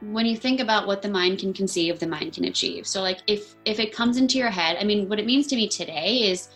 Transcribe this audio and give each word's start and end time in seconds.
when 0.00 0.26
you 0.26 0.36
think 0.36 0.60
about 0.60 0.86
what 0.86 1.00
the 1.02 1.08
mind 1.08 1.38
can 1.38 1.52
conceive 1.52 1.98
the 1.98 2.06
mind 2.06 2.32
can 2.32 2.44
achieve 2.44 2.86
so 2.86 3.00
like 3.00 3.18
if 3.26 3.54
if 3.64 3.80
it 3.80 3.92
comes 3.92 4.16
into 4.16 4.38
your 4.38 4.50
head 4.50 4.76
i 4.80 4.84
mean 4.84 5.08
what 5.08 5.18
it 5.18 5.26
means 5.26 5.46
to 5.46 5.56
me 5.56 5.68
today 5.68 6.30
is 6.30 6.48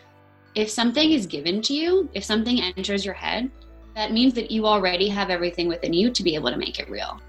if 0.55 0.69
something 0.69 1.13
is 1.13 1.27
given 1.27 1.63
to 1.63 1.73
you 1.73 2.09
if 2.13 2.23
something 2.25 2.61
enters 2.61 3.05
your 3.05 3.15
head 3.15 3.51
that 3.95 4.13
means 4.13 4.35
that 4.35 4.51
you 4.51 4.67
already 4.67 5.09
have 5.09 5.31
everything 5.31 5.69
within 5.69 5.93
you 5.93 6.11
to 6.11 6.23
be 6.23 6.35
able 6.35 6.51
to 6.51 6.57
make 6.57 6.79
it 6.79 6.89
real 6.91 7.21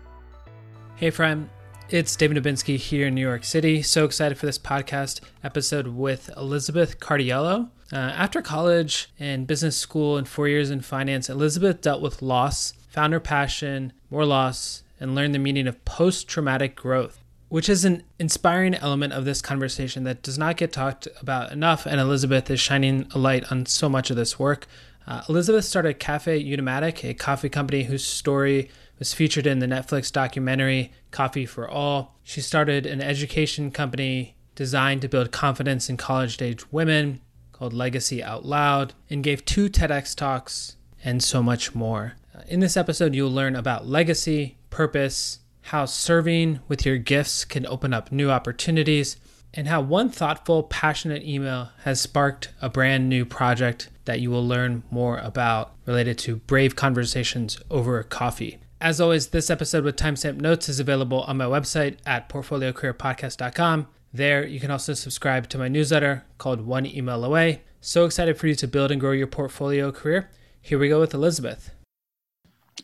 hey 0.95 1.09
friend 1.09 1.49
it's 1.91 2.15
David 2.15 2.41
Dubinsky 2.41 2.77
here 2.77 3.07
in 3.07 3.15
New 3.15 3.27
York 3.27 3.43
City. 3.43 3.81
So 3.81 4.05
excited 4.05 4.37
for 4.37 4.45
this 4.45 4.57
podcast 4.57 5.19
episode 5.43 5.87
with 5.87 6.29
Elisabeth 6.37 7.01
Cardiello. 7.01 7.69
Uh, 7.91 7.97
after 7.97 8.41
college 8.41 9.09
and 9.19 9.45
business 9.45 9.75
school 9.75 10.15
and 10.15 10.25
four 10.25 10.47
years 10.47 10.71
in 10.71 10.79
finance, 10.79 11.29
Elisabeth 11.29 11.81
dealt 11.81 12.01
with 12.01 12.21
loss, 12.21 12.71
found 12.87 13.11
her 13.11 13.19
passion, 13.19 13.91
more 14.09 14.25
loss, 14.25 14.83
and 15.01 15.15
learn 15.15 15.33
the 15.33 15.39
meaning 15.39 15.67
of 15.67 15.83
post 15.83 16.27
traumatic 16.29 16.75
growth, 16.75 17.21
which 17.49 17.67
is 17.67 17.83
an 17.83 18.03
inspiring 18.19 18.75
element 18.75 19.11
of 19.11 19.25
this 19.25 19.41
conversation 19.41 20.05
that 20.05 20.21
does 20.21 20.37
not 20.37 20.55
get 20.55 20.71
talked 20.71 21.07
about 21.19 21.51
enough. 21.51 21.85
And 21.85 21.99
Elisabeth 21.99 22.49
is 22.49 22.61
shining 22.61 23.07
a 23.13 23.17
light 23.17 23.51
on 23.51 23.65
so 23.65 23.89
much 23.89 24.09
of 24.09 24.15
this 24.15 24.39
work. 24.39 24.67
Uh, 25.07 25.23
Elisabeth 25.27 25.65
started 25.65 25.99
Caffe 25.99 26.27
Unimatic, 26.27 27.03
a 27.03 27.13
coffee 27.13 27.49
company 27.49 27.83
whose 27.83 28.05
story 28.05 28.69
was 28.99 29.13
featured 29.13 29.47
in 29.47 29.57
the 29.57 29.65
Netflix 29.65 30.11
documentary 30.11 30.93
Coffee 31.09 31.47
for 31.47 31.67
All. 31.67 32.15
She 32.23 32.39
started 32.39 32.85
an 32.85 33.01
education 33.01 33.71
company 33.71 34.35
designed 34.53 35.01
to 35.01 35.09
build 35.09 35.31
confidence 35.31 35.89
in 35.89 35.97
college 35.97 36.39
age 36.39 36.71
women 36.71 37.19
called 37.51 37.73
Legacy 37.73 38.23
Out 38.23 38.45
Loud 38.45 38.93
and 39.09 39.23
gave 39.23 39.43
two 39.43 39.69
TEDx 39.69 40.15
talks 40.15 40.75
and 41.03 41.23
so 41.23 41.41
much 41.41 41.73
more. 41.73 42.13
Uh, 42.35 42.41
in 42.47 42.59
this 42.59 42.77
episode, 42.77 43.15
you'll 43.15 43.31
learn 43.31 43.55
about 43.55 43.87
legacy, 43.87 44.57
purpose, 44.71 45.39
how 45.65 45.85
serving 45.85 46.59
with 46.67 46.85
your 46.85 46.97
gifts 46.97 47.45
can 47.45 47.67
open 47.67 47.93
up 47.93 48.11
new 48.11 48.31
opportunities, 48.31 49.17
and 49.53 49.67
how 49.67 49.81
one 49.81 50.09
thoughtful, 50.09 50.63
passionate 50.63 51.23
email 51.23 51.69
has 51.83 52.01
sparked 52.01 52.49
a 52.61 52.69
brand 52.69 53.07
new 53.07 53.25
project 53.25 53.89
that 54.05 54.19
you 54.19 54.31
will 54.31 54.45
learn 54.45 54.83
more 54.89 55.19
about 55.19 55.73
related 55.85 56.17
to 56.17 56.37
brave 56.37 56.75
conversations 56.75 57.59
over 57.69 58.01
coffee. 58.03 58.57
As 58.79 58.99
always, 58.99 59.27
this 59.27 59.51
episode 59.51 59.83
with 59.83 59.95
timestamp 59.95 60.41
notes 60.41 60.67
is 60.67 60.79
available 60.79 61.21
on 61.21 61.37
my 61.37 61.45
website 61.45 61.97
at 62.05 62.29
portfoliocareerpodcast.com. 62.29 63.87
There, 64.13 64.45
you 64.45 64.59
can 64.59 64.71
also 64.71 64.93
subscribe 64.93 65.47
to 65.49 65.57
my 65.57 65.67
newsletter 65.67 66.25
called 66.37 66.61
One 66.61 66.85
Email 66.85 67.23
Away. 67.23 67.61
So 67.79 68.05
excited 68.05 68.37
for 68.37 68.47
you 68.47 68.55
to 68.55 68.67
build 68.67 68.91
and 68.91 68.99
grow 68.99 69.11
your 69.11 69.27
portfolio 69.27 69.91
career. 69.91 70.29
Here 70.61 70.79
we 70.79 70.89
go 70.89 70.99
with 70.99 71.13
Elisabeth. 71.13 71.71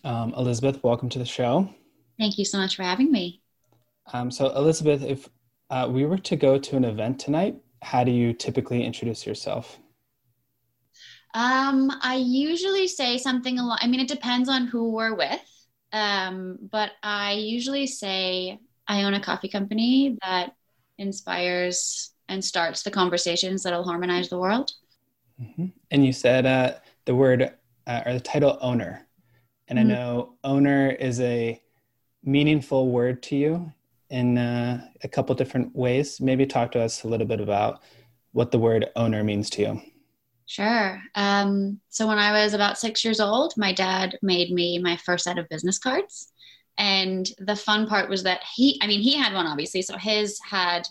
Um, 0.04 0.34
Elisabeth, 0.38 0.84
welcome 0.84 1.10
to 1.10 1.20
the 1.20 1.26
show. 1.26 1.70
Thank 2.20 2.38
you 2.38 2.46
so 2.46 2.58
much 2.58 2.76
for 2.76 2.84
having 2.84 3.12
me. 3.12 3.42
Um, 4.14 4.32
so, 4.32 4.56
Elisabeth, 4.56 5.04
if 5.04 5.30
uh, 5.70 5.88
we 5.92 6.06
were 6.06 6.18
to 6.18 6.36
go 6.36 6.58
to 6.58 6.78
an 6.78 6.86
event 6.86 7.20
tonight, 7.20 7.56
how 7.82 8.04
do 8.04 8.12
you 8.12 8.34
typically 8.34 8.84
introduce 8.84 9.26
yourself? 9.26 9.80
Um, 11.34 11.92
I 12.02 12.16
usually 12.16 12.88
say 12.88 13.18
something 13.18 13.60
a 13.60 13.66
lot. 13.66 13.80
I 13.82 13.88
mean, 13.88 14.00
it 14.00 14.08
depends 14.08 14.50
on 14.50 14.66
who 14.66 14.92
we're 14.92 15.14
with, 15.14 15.68
um, 15.92 16.58
but 16.72 16.92
I 17.04 17.34
usually 17.34 17.86
say 17.86 18.60
I 18.88 19.04
own 19.04 19.14
a 19.14 19.20
coffee 19.20 19.50
company 19.50 20.18
that 20.24 20.56
inspires 20.98 22.12
and 22.30 22.44
starts 22.44 22.84
the 22.84 22.92
conversations 22.92 23.64
that'll 23.64 23.84
harmonize 23.84 24.30
the 24.30 24.40
world. 24.40 24.72
Mm-hmm. 25.42 25.68
And 25.92 26.06
you 26.06 26.14
said 26.14 26.46
uh, 26.46 26.76
the 27.06 27.16
word 27.16 27.54
uh, 27.86 28.02
or 28.06 28.14
the 28.14 28.20
title 28.20 28.58
owner. 28.62 29.08
And 29.68 29.78
mm-hmm. 29.78 29.92
I 29.92 29.94
know 29.94 30.34
owner 30.44 30.90
is 30.90 31.20
a 31.22 31.62
meaningful 32.28 32.90
word 32.90 33.24
to 33.24 33.36
you 33.36 33.74
in 34.10 34.38
uh, 34.38 34.86
a 35.04 35.08
couple 35.08 35.34
different 35.34 35.76
ways. 35.76 36.22
Maybe 36.22 36.46
talk 36.46 36.72
to 36.74 36.82
us 36.82 37.04
a 37.04 37.08
little 37.08 37.26
bit 37.26 37.40
about 37.40 37.82
what 38.34 38.52
the 38.52 38.60
word 38.60 38.90
owner 38.96 39.24
means 39.24 39.50
to 39.52 39.62
you. 39.62 39.82
Sure. 40.46 41.02
Um, 41.16 41.80
so 41.90 42.08
when 42.08 42.20
I 42.20 42.32
was 42.32 42.54
about 42.54 42.78
six 42.78 43.04
years 43.04 43.20
old, 43.20 43.54
my 43.58 43.74
dad 43.74 44.18
made 44.22 44.52
me 44.52 44.78
my 44.78 44.96
first 44.98 45.24
set 45.24 45.38
of 45.38 45.50
business 45.50 45.80
cards. 45.80 46.32
And 46.78 47.28
the 47.40 47.56
fun 47.56 47.88
part 47.88 48.10
was 48.10 48.24
that 48.24 48.42
he, 48.56 48.80
I 48.82 48.88
mean, 48.88 49.02
he 49.02 49.16
had 49.16 49.34
one 49.34 49.48
obviously, 49.48 49.82
so 49.82 49.98
his 49.98 50.40
had 50.48 50.88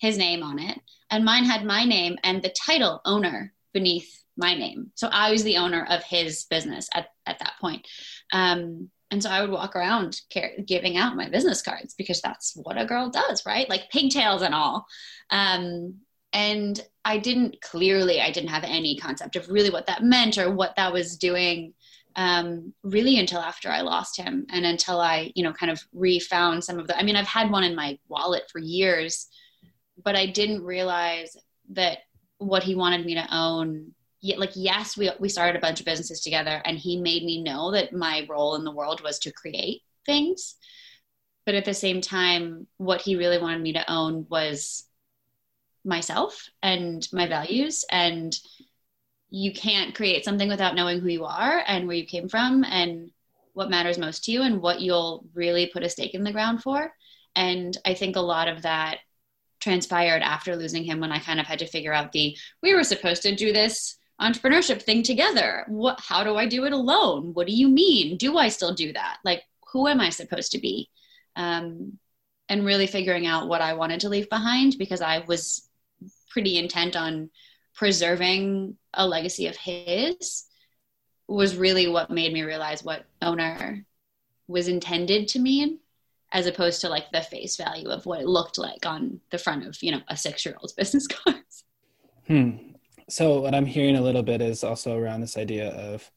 his 0.00 0.18
name 0.18 0.42
on 0.42 0.58
it, 0.58 0.78
and 1.10 1.24
mine 1.24 1.44
had 1.44 1.64
my 1.64 1.84
name 1.84 2.18
and 2.24 2.42
the 2.42 2.50
title 2.50 3.00
owner 3.04 3.52
beneath 3.72 4.22
my 4.36 4.54
name. 4.54 4.90
So 4.94 5.08
I 5.10 5.30
was 5.30 5.44
the 5.44 5.56
owner 5.56 5.86
of 5.88 6.02
his 6.04 6.44
business 6.44 6.88
at, 6.94 7.08
at 7.26 7.38
that 7.38 7.54
point. 7.60 7.86
Um, 8.32 8.90
and 9.10 9.22
so 9.22 9.30
I 9.30 9.40
would 9.40 9.50
walk 9.50 9.76
around 9.76 10.20
giving 10.66 10.96
out 10.96 11.16
my 11.16 11.28
business 11.28 11.62
cards 11.62 11.94
because 11.94 12.20
that's 12.20 12.52
what 12.56 12.78
a 12.78 12.86
girl 12.86 13.10
does, 13.10 13.44
right? 13.46 13.68
Like 13.68 13.90
pigtails 13.90 14.42
and 14.42 14.54
all. 14.54 14.86
Um, 15.30 15.96
and 16.32 16.80
I 17.04 17.18
didn't 17.18 17.60
clearly, 17.62 18.20
I 18.20 18.32
didn't 18.32 18.48
have 18.48 18.64
any 18.64 18.96
concept 18.96 19.36
of 19.36 19.48
really 19.48 19.70
what 19.70 19.86
that 19.86 20.02
meant 20.02 20.36
or 20.36 20.52
what 20.52 20.74
that 20.76 20.92
was 20.92 21.16
doing 21.16 21.74
um, 22.16 22.72
really 22.82 23.18
until 23.18 23.40
after 23.40 23.68
I 23.70 23.80
lost 23.80 24.16
him 24.16 24.46
and 24.50 24.64
until 24.64 25.00
I, 25.00 25.32
you 25.34 25.42
know, 25.42 25.52
kind 25.52 25.70
of 25.70 25.82
refound 25.92 26.62
some 26.62 26.78
of 26.78 26.86
the. 26.86 26.96
I 26.98 27.02
mean, 27.02 27.16
I've 27.16 27.26
had 27.26 27.50
one 27.50 27.64
in 27.64 27.74
my 27.74 27.98
wallet 28.08 28.44
for 28.50 28.58
years, 28.58 29.28
but 30.02 30.16
I 30.16 30.26
didn't 30.26 30.64
realize 30.64 31.36
that 31.70 31.98
what 32.38 32.62
he 32.62 32.74
wanted 32.74 33.04
me 33.04 33.14
to 33.14 33.26
own. 33.34 33.94
Like, 34.36 34.52
yes, 34.54 34.96
we 34.96 35.10
we 35.18 35.28
started 35.28 35.56
a 35.56 35.60
bunch 35.60 35.80
of 35.80 35.86
businesses 35.86 36.20
together, 36.20 36.62
and 36.64 36.78
he 36.78 37.00
made 37.00 37.24
me 37.24 37.42
know 37.42 37.72
that 37.72 37.92
my 37.92 38.26
role 38.28 38.54
in 38.56 38.64
the 38.64 38.72
world 38.72 39.02
was 39.02 39.18
to 39.20 39.32
create 39.32 39.82
things. 40.06 40.56
But 41.46 41.54
at 41.54 41.64
the 41.64 41.74
same 41.74 42.00
time, 42.00 42.66
what 42.78 43.02
he 43.02 43.16
really 43.16 43.38
wanted 43.38 43.60
me 43.60 43.74
to 43.74 43.90
own 43.90 44.26
was 44.30 44.84
myself 45.84 46.48
and 46.62 47.06
my 47.12 47.26
values 47.26 47.84
and 47.90 48.34
you 49.28 49.52
can't 49.52 49.94
create 49.94 50.24
something 50.24 50.48
without 50.48 50.74
knowing 50.74 51.00
who 51.00 51.08
you 51.08 51.24
are 51.24 51.62
and 51.66 51.86
where 51.86 51.96
you 51.96 52.06
came 52.06 52.28
from 52.28 52.64
and 52.64 53.10
what 53.52 53.68
matters 53.68 53.98
most 53.98 54.24
to 54.24 54.32
you 54.32 54.42
and 54.42 54.62
what 54.62 54.80
you'll 54.80 55.26
really 55.34 55.70
put 55.72 55.82
a 55.82 55.88
stake 55.88 56.14
in 56.14 56.24
the 56.24 56.32
ground 56.32 56.62
for. 56.62 56.92
And 57.36 57.76
I 57.84 57.94
think 57.94 58.16
a 58.16 58.20
lot 58.20 58.48
of 58.48 58.62
that 58.62 58.98
transpired 59.60 60.22
after 60.22 60.56
losing 60.56 60.84
him 60.84 61.00
when 61.00 61.12
I 61.12 61.18
kind 61.18 61.40
of 61.40 61.46
had 61.46 61.58
to 61.60 61.66
figure 61.66 61.92
out 61.92 62.12
the 62.12 62.36
we 62.62 62.74
were 62.74 62.84
supposed 62.84 63.22
to 63.22 63.34
do 63.34 63.52
this 63.52 63.96
entrepreneurship 64.20 64.82
thing 64.82 65.02
together. 65.02 65.64
What 65.68 66.00
how 66.00 66.24
do 66.24 66.36
I 66.36 66.46
do 66.46 66.64
it 66.64 66.72
alone? 66.72 67.34
What 67.34 67.46
do 67.46 67.52
you 67.52 67.68
mean? 67.68 68.16
Do 68.16 68.38
I 68.38 68.48
still 68.48 68.74
do 68.74 68.92
that? 68.92 69.18
Like 69.24 69.42
who 69.72 69.88
am 69.88 70.00
I 70.00 70.10
supposed 70.10 70.52
to 70.52 70.58
be? 70.58 70.88
Um, 71.36 71.98
and 72.48 72.64
really 72.64 72.86
figuring 72.86 73.26
out 73.26 73.48
what 73.48 73.60
I 73.60 73.74
wanted 73.74 74.00
to 74.00 74.08
leave 74.08 74.28
behind 74.28 74.76
because 74.78 75.00
I 75.00 75.20
was 75.20 75.68
pretty 76.30 76.58
intent 76.58 76.94
on 76.94 77.30
preserving 77.74 78.76
a 78.92 79.06
legacy 79.06 79.46
of 79.46 79.56
his 79.56 80.44
was 81.26 81.56
really 81.56 81.88
what 81.88 82.10
made 82.10 82.32
me 82.32 82.42
realize 82.42 82.84
what 82.84 83.04
owner 83.22 83.84
was 84.46 84.68
intended 84.68 85.26
to 85.28 85.38
mean 85.38 85.78
as 86.32 86.46
opposed 86.46 86.80
to 86.82 86.88
like 86.88 87.10
the 87.12 87.22
face 87.22 87.56
value 87.56 87.88
of 87.88 88.04
what 88.04 88.20
it 88.20 88.26
looked 88.26 88.58
like 88.58 88.84
on 88.84 89.20
the 89.30 89.38
front 89.38 89.66
of 89.66 89.82
you 89.82 89.90
know 89.90 90.02
a 90.08 90.16
six 90.16 90.44
year 90.44 90.54
old's 90.60 90.72
business 90.80 91.06
cards 91.06 91.64
hmm 92.26 92.73
so 93.08 93.40
what 93.40 93.54
i'm 93.54 93.66
hearing 93.66 93.96
a 93.96 94.00
little 94.00 94.22
bit 94.22 94.40
is 94.40 94.64
also 94.64 94.96
around 94.96 95.20
this 95.20 95.36
idea 95.36 95.70
of 95.70 96.10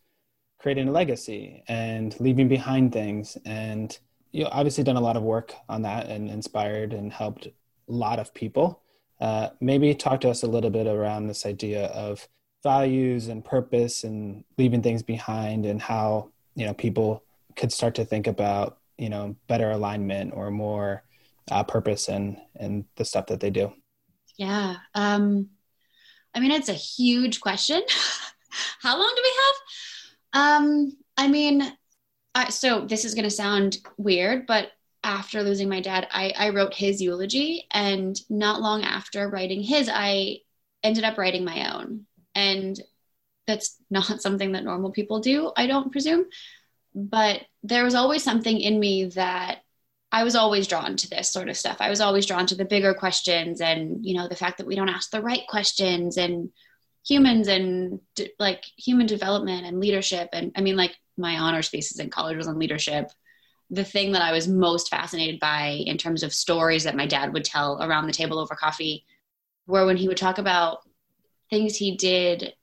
creating 0.59 0.88
a 0.88 0.92
legacy 0.92 1.64
and 1.68 2.20
leaving 2.20 2.48
behind 2.48 2.92
things. 2.92 3.38
And 3.46 3.98
you 4.31 4.44
know, 4.44 4.50
obviously 4.52 4.84
done 4.84 4.98
a 4.98 5.02
lot 5.02 5.18
of 5.18 5.24
work 5.24 5.53
on 5.70 5.84
that 5.84 6.08
and 6.08 6.30
inspired 6.30 6.94
and 6.94 7.12
helped 7.12 7.48
a 7.48 7.52
lot 7.88 8.20
of 8.20 8.34
people. 8.34 8.81
Uh, 9.20 9.50
maybe 9.62 9.94
talk 9.96 10.22
to 10.22 10.30
us 10.30 10.44
a 10.44 10.48
little 10.48 10.70
bit 10.70 10.86
around 10.86 11.28
this 11.28 11.46
idea 11.46 11.86
of 11.88 12.28
values 12.64 13.30
and 13.30 13.46
purpose 13.46 14.04
and 14.04 14.44
leaving 14.58 14.81
things 14.81 15.02
behind 15.02 15.66
and 15.66 15.81
how 15.81 16.30
you 16.56 16.66
know 16.66 16.74
people 16.74 17.24
could 17.56 17.72
start 17.72 17.96
to 17.96 18.06
think 18.06 18.28
about 18.28 18.80
you 18.98 19.09
know 19.09 19.36
better 19.48 19.72
alignment 19.72 20.34
or 20.36 20.52
more 20.52 21.04
uh, 21.50 21.63
purpose 21.63 22.10
and 22.10 22.38
and 22.56 22.86
the 22.95 23.06
stuff 23.06 23.28
that 23.28 23.40
they 23.40 23.50
do. 23.50 23.72
Yeah 24.38 24.75
um 24.94 25.50
i 26.35 26.39
mean 26.39 26.51
it's 26.51 26.69
a 26.69 26.74
huge 26.74 27.39
question 27.39 27.81
how 28.81 28.97
long 28.97 29.13
do 29.15 29.21
we 29.24 29.33
have 29.44 30.44
um 30.44 30.91
i 31.18 31.27
mean 31.27 31.63
I, 32.35 32.50
so 32.50 32.85
this 32.85 33.03
is 33.06 33.15
going 33.15 33.24
to 33.24 33.31
sound 33.31 33.77
weird 33.97 34.45
but 34.45 34.71
after 35.07 35.41
losing 35.41 35.69
my 35.69 35.79
dad, 35.79 36.06
I, 36.12 36.33
I 36.38 36.50
wrote 36.50 36.74
his 36.74 37.01
eulogy. 37.01 37.65
And 37.71 38.19
not 38.29 38.62
long 38.62 38.83
after 38.83 39.29
writing 39.29 39.63
his, 39.63 39.89
I 39.91 40.39
ended 40.83 41.06
up 41.06 41.18
writing 41.18 41.45
my 41.45 41.74
own. 41.74 42.06
And 42.35 42.80
that's 43.47 43.77
not 43.89 44.21
something 44.21 44.51
that 44.51 44.65
normal 44.65 44.91
people 44.91 45.21
do, 45.21 45.51
I 45.56 45.68
don't 45.68 45.94
presume. 45.94 46.25
But 46.94 47.44
there 47.63 47.85
was 47.85 47.95
always 47.95 48.23
something 48.23 48.59
in 48.59 48.80
me 48.80 49.06
that 49.06 49.59
I 50.12 50.24
was 50.24 50.36
always 50.36 50.68
drawn 50.68 50.95
to 50.95 51.09
this 51.09 51.31
sort 51.31 51.50
of 51.50 51.57
stuff. 51.57 51.77
I 51.80 51.89
was 51.89 52.00
always 52.00 52.25
drawn 52.25 52.48
to 52.48 52.56
the 52.56 52.65
bigger 52.65 52.94
questions 52.94 53.59
and, 53.59 54.06
you 54.06 54.15
know, 54.15 54.27
the 54.27 54.36
fact 54.36 54.57
that 54.57 54.68
we 54.68 54.75
don't 54.75 54.89
ask 54.89 55.12
the 55.12 55.21
right 55.21 55.45
questions 55.50 56.18
and 56.18 56.50
humans 57.06 57.48
and 57.48 58.00
like 58.39 58.63
human 58.77 59.06
development 59.06 59.65
and 59.65 59.80
leadership. 59.80 60.30
And 60.31 60.51
I 60.56 60.62
mean, 60.62 60.77
like 60.77 60.95
my 61.18 61.38
honors 61.38 61.69
thesis 61.69 62.00
in 62.00 62.09
college 62.09 62.38
was 62.38 62.48
on 62.48 62.59
leadership 62.59 63.12
the 63.69 63.83
thing 63.83 64.13
that 64.13 64.21
I 64.21 64.31
was 64.31 64.48
most 64.48 64.89
fascinated 64.89 65.39
by 65.39 65.81
in 65.86 65.98
terms 65.98 66.24
of 66.24 66.33
stories 66.33 66.86
that 66.86 66.95
my 66.95 67.06
dad 67.06 67.33
would 67.33 67.44
tell 67.44 67.81
around 67.81 68.07
the 68.07 68.13
table 68.13 68.39
over 68.39 68.56
coffee 68.56 69.06
were 69.65 69.86
when 69.86 69.98
he 69.98 70.07
would 70.07 70.18
talk 70.18 70.38
about 70.38 70.80
things 71.50 71.75
he 71.75 71.98
did. 71.98 72.54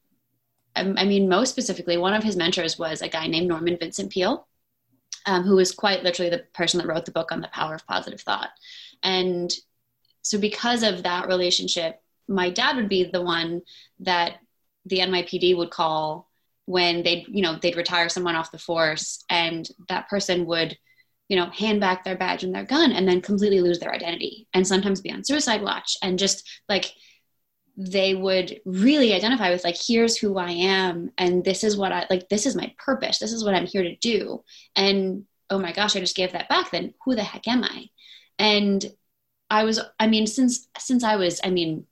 Um, 0.77 0.95
I 0.97 1.05
mean, 1.05 1.29
most 1.29 1.51
specifically, 1.51 1.99
one 1.99 2.15
of 2.15 2.25
his 2.25 2.37
mentors 2.37 2.79
was 2.79 3.03
a 3.03 3.09
guy 3.09 3.27
named 3.27 3.49
Norman 3.49 3.77
Vincent 3.79 4.11
Peale, 4.11 4.49
um, 5.27 5.45
who 5.45 5.57
was 5.57 5.73
quite 5.73 6.03
literally 6.03 6.31
the 6.31 6.45
person 6.55 6.79
that 6.79 6.87
wrote 6.87 7.05
the 7.05 7.13
book 7.13 7.33
on 7.33 7.41
the 7.41 7.49
power 7.49 7.75
of 7.75 7.87
positive 7.87 8.21
thought. 8.21 8.51
And 9.03 9.53
so, 10.23 10.39
because 10.39 10.83
of 10.83 11.03
that 11.03 11.29
relationship, 11.29 12.01
my 12.29 12.51
dad 12.51 12.77
would 12.77 12.89
be 12.89 13.05
the 13.05 13.23
one 13.23 13.63
that 14.01 14.37
the 14.87 14.99
NYPD 14.99 15.57
would 15.57 15.71
call 15.71 16.31
when 16.67 17.03
they'd, 17.03 17.27
you 17.29 17.43
know, 17.43 17.59
they'd 17.61 17.77
retire 17.77 18.09
someone 18.09 18.37
off 18.37 18.53
the 18.53 18.59
force, 18.59 19.25
and 19.29 19.69
that 19.89 20.09
person 20.09 20.47
would 20.47 20.77
you 21.29 21.37
know, 21.37 21.51
hand 21.51 21.81
back 21.81 22.05
their 22.05 22.17
badge 22.17 22.45
and 22.45 22.55
their 22.55 22.65
gun 22.65 22.93
and 22.93 23.09
then 23.09 23.21
completely 23.21 23.61
lose 23.61 23.79
their 23.79 23.95
identity 23.95 24.47
and 24.53 24.67
sometimes 24.67 25.01
be 25.01 25.11
on 25.11 25.25
suicide 25.25 25.63
watch 25.63 25.97
and 26.03 26.19
just 26.19 26.47
like 26.69 26.93
they 27.77 28.15
would 28.15 28.61
really 28.65 29.13
identify 29.13 29.51
with 29.51 29.65
like 29.65 29.77
here's 29.77 30.17
who 30.17 30.39
I 30.39 30.51
am 30.51 31.11
and 31.19 31.45
this 31.45 31.65
is 31.65 31.77
what 31.77 31.93
I 31.93 32.07
like 32.09 32.29
this 32.29 32.47
is 32.47 32.55
my 32.55 32.73
purpose 32.79 33.19
this 33.19 33.33
is 33.33 33.45
what 33.45 33.55
I'm 33.55 33.67
here 33.67 33.83
to 33.83 33.97
do. 33.97 34.45
And 34.77 35.25
oh 35.51 35.59
my 35.59 35.73
gosh 35.73 35.97
I 35.97 36.01
just 36.01 36.17
gave 36.17 36.33
that 36.33 36.49
back 36.49 36.71
then. 36.71 36.95
Who 37.05 37.15
the 37.15 37.25
heck 37.25 37.49
am 37.49 37.65
I? 37.65 37.87
And 38.39 38.85
I 39.51 39.65
was 39.65 39.81
I 39.99 40.07
mean 40.07 40.27
since 40.27 40.69
since 40.79 41.03
I 41.03 41.17
was 41.17 41.41
I 41.43 41.51
mean 41.51 41.87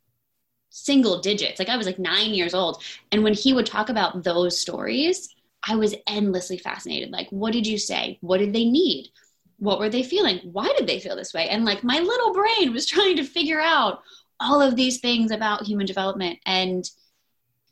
single 0.70 1.20
digits 1.20 1.58
like 1.58 1.68
I 1.68 1.76
was 1.76 1.86
like 1.86 1.98
9 1.98 2.30
years 2.30 2.54
old. 2.54 2.82
And 3.10 3.24
when 3.24 3.34
he 3.34 3.52
would 3.52 3.66
talk 3.66 3.88
about 3.88 4.22
those 4.22 4.58
stories 4.58 5.28
I 5.66 5.76
was 5.76 5.94
endlessly 6.06 6.58
fascinated. 6.58 7.10
Like 7.10 7.28
what 7.30 7.52
did 7.52 7.66
you 7.66 7.78
say? 7.78 8.18
What 8.20 8.38
did 8.38 8.52
they 8.52 8.64
need? 8.64 9.10
What 9.58 9.80
were 9.80 9.88
they 9.88 10.02
feeling? 10.04 10.38
Why 10.44 10.72
did 10.76 10.86
they 10.86 11.00
feel 11.00 11.16
this 11.16 11.34
way? 11.34 11.48
And 11.48 11.64
like 11.64 11.82
my 11.82 11.98
little 11.98 12.32
brain 12.32 12.72
was 12.72 12.86
trying 12.86 13.16
to 13.16 13.24
figure 13.24 13.60
out 13.60 14.02
all 14.42 14.60
of 14.60 14.76
these 14.76 15.00
things 15.00 15.30
about 15.30 15.62
human 15.62 15.86
development. 15.86 16.38
And 16.44 16.84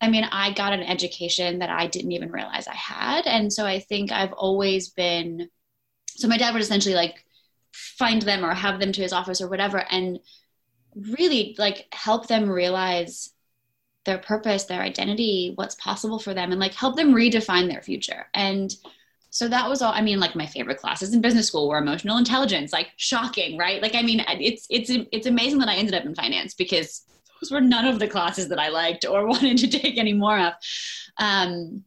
I 0.00 0.08
mean, 0.08 0.24
I 0.24 0.52
got 0.52 0.72
an 0.72 0.82
education 0.82 1.58
that 1.58 1.70
I 1.70 1.86
didn't 1.86 2.12
even 2.12 2.30
realize 2.30 2.66
I 2.66 2.74
had. 2.74 3.26
And 3.26 3.52
so 3.52 3.66
I 3.66 3.80
think 3.80 4.12
I've 4.12 4.32
always 4.32 4.88
been 4.90 5.48
so 6.16 6.28
my 6.28 6.36
dad 6.36 6.52
would 6.52 6.62
essentially 6.62 6.94
like 6.94 7.24
find 7.72 8.22
them 8.22 8.44
or 8.44 8.52
have 8.52 8.80
them 8.80 8.92
to 8.92 9.02
his 9.02 9.12
office 9.12 9.40
or 9.40 9.48
whatever 9.48 9.84
and 9.90 10.20
really 10.94 11.54
like 11.58 11.86
help 11.92 12.26
them 12.26 12.48
realize 12.48 13.30
their 14.04 14.18
purpose, 14.18 14.64
their 14.64 14.80
identity, 14.80 15.52
what's 15.54 15.74
possible 15.76 16.18
for 16.18 16.34
them 16.34 16.50
and 16.50 16.60
like 16.60 16.74
help 16.74 16.96
them 16.96 17.14
redefine 17.14 17.68
their 17.68 17.82
future. 17.82 18.26
And 18.34 18.74
so 19.30 19.48
that 19.48 19.68
was 19.68 19.80
all 19.80 19.92
i 19.92 20.02
mean 20.02 20.20
like 20.20 20.36
my 20.36 20.46
favorite 20.46 20.78
classes 20.78 21.14
in 21.14 21.20
business 21.20 21.46
school 21.46 21.68
were 21.68 21.78
emotional 21.78 22.18
intelligence 22.18 22.72
like 22.72 22.88
shocking 22.96 23.56
right? 23.56 23.80
Like 23.80 23.94
i 23.94 24.02
mean 24.02 24.22
it's 24.28 24.66
it's 24.70 24.90
it's 25.12 25.26
amazing 25.26 25.58
that 25.60 25.68
i 25.68 25.76
ended 25.76 25.94
up 25.94 26.04
in 26.04 26.14
finance 26.14 26.54
because 26.54 27.02
those 27.40 27.50
were 27.50 27.60
none 27.60 27.86
of 27.86 27.98
the 27.98 28.08
classes 28.08 28.48
that 28.48 28.58
i 28.58 28.68
liked 28.68 29.06
or 29.06 29.26
wanted 29.34 29.58
to 29.58 29.68
take 29.68 29.96
any 29.96 30.12
more 30.12 30.38
of. 30.38 30.52
Um, 31.16 31.84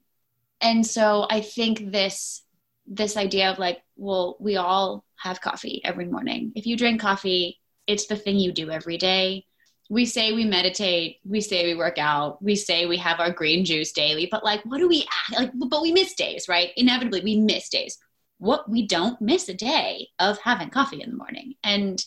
and 0.61 0.85
so 0.85 1.27
i 1.29 1.41
think 1.41 1.91
this 1.91 2.43
this 2.87 3.17
idea 3.17 3.51
of 3.51 3.59
like 3.59 3.81
well 3.95 4.37
we 4.39 4.55
all 4.55 5.05
have 5.17 5.39
coffee 5.39 5.81
every 5.85 6.05
morning. 6.05 6.51
If 6.55 6.65
you 6.65 6.75
drink 6.75 6.99
coffee 6.99 7.59
it's 7.87 8.07
the 8.07 8.15
thing 8.15 8.37
you 8.37 8.51
do 8.51 8.69
every 8.71 8.97
day 8.97 9.45
we 9.93 10.07
say 10.07 10.31
we 10.31 10.43
meditate, 10.43 11.19
we 11.23 11.39
say 11.39 11.67
we 11.67 11.75
work 11.75 11.99
out, 11.99 12.41
we 12.41 12.55
say 12.55 12.87
we 12.87 12.97
have 12.97 13.19
our 13.19 13.29
green 13.29 13.63
juice 13.63 13.91
daily, 13.91 14.27
but 14.29 14.43
like, 14.43 14.63
what 14.65 14.79
do 14.79 14.87
we 14.87 15.05
like? 15.37 15.51
But 15.53 15.83
we 15.83 15.91
miss 15.91 16.15
days, 16.15 16.49
right? 16.49 16.71
Inevitably, 16.75 17.21
we 17.21 17.39
miss 17.39 17.69
days. 17.69 17.99
What 18.39 18.67
we 18.67 18.87
don't 18.87 19.21
miss 19.21 19.49
a 19.49 19.53
day 19.53 20.07
of 20.17 20.39
having 20.39 20.71
coffee 20.71 21.03
in 21.03 21.11
the 21.11 21.15
morning. 21.15 21.53
And 21.63 22.03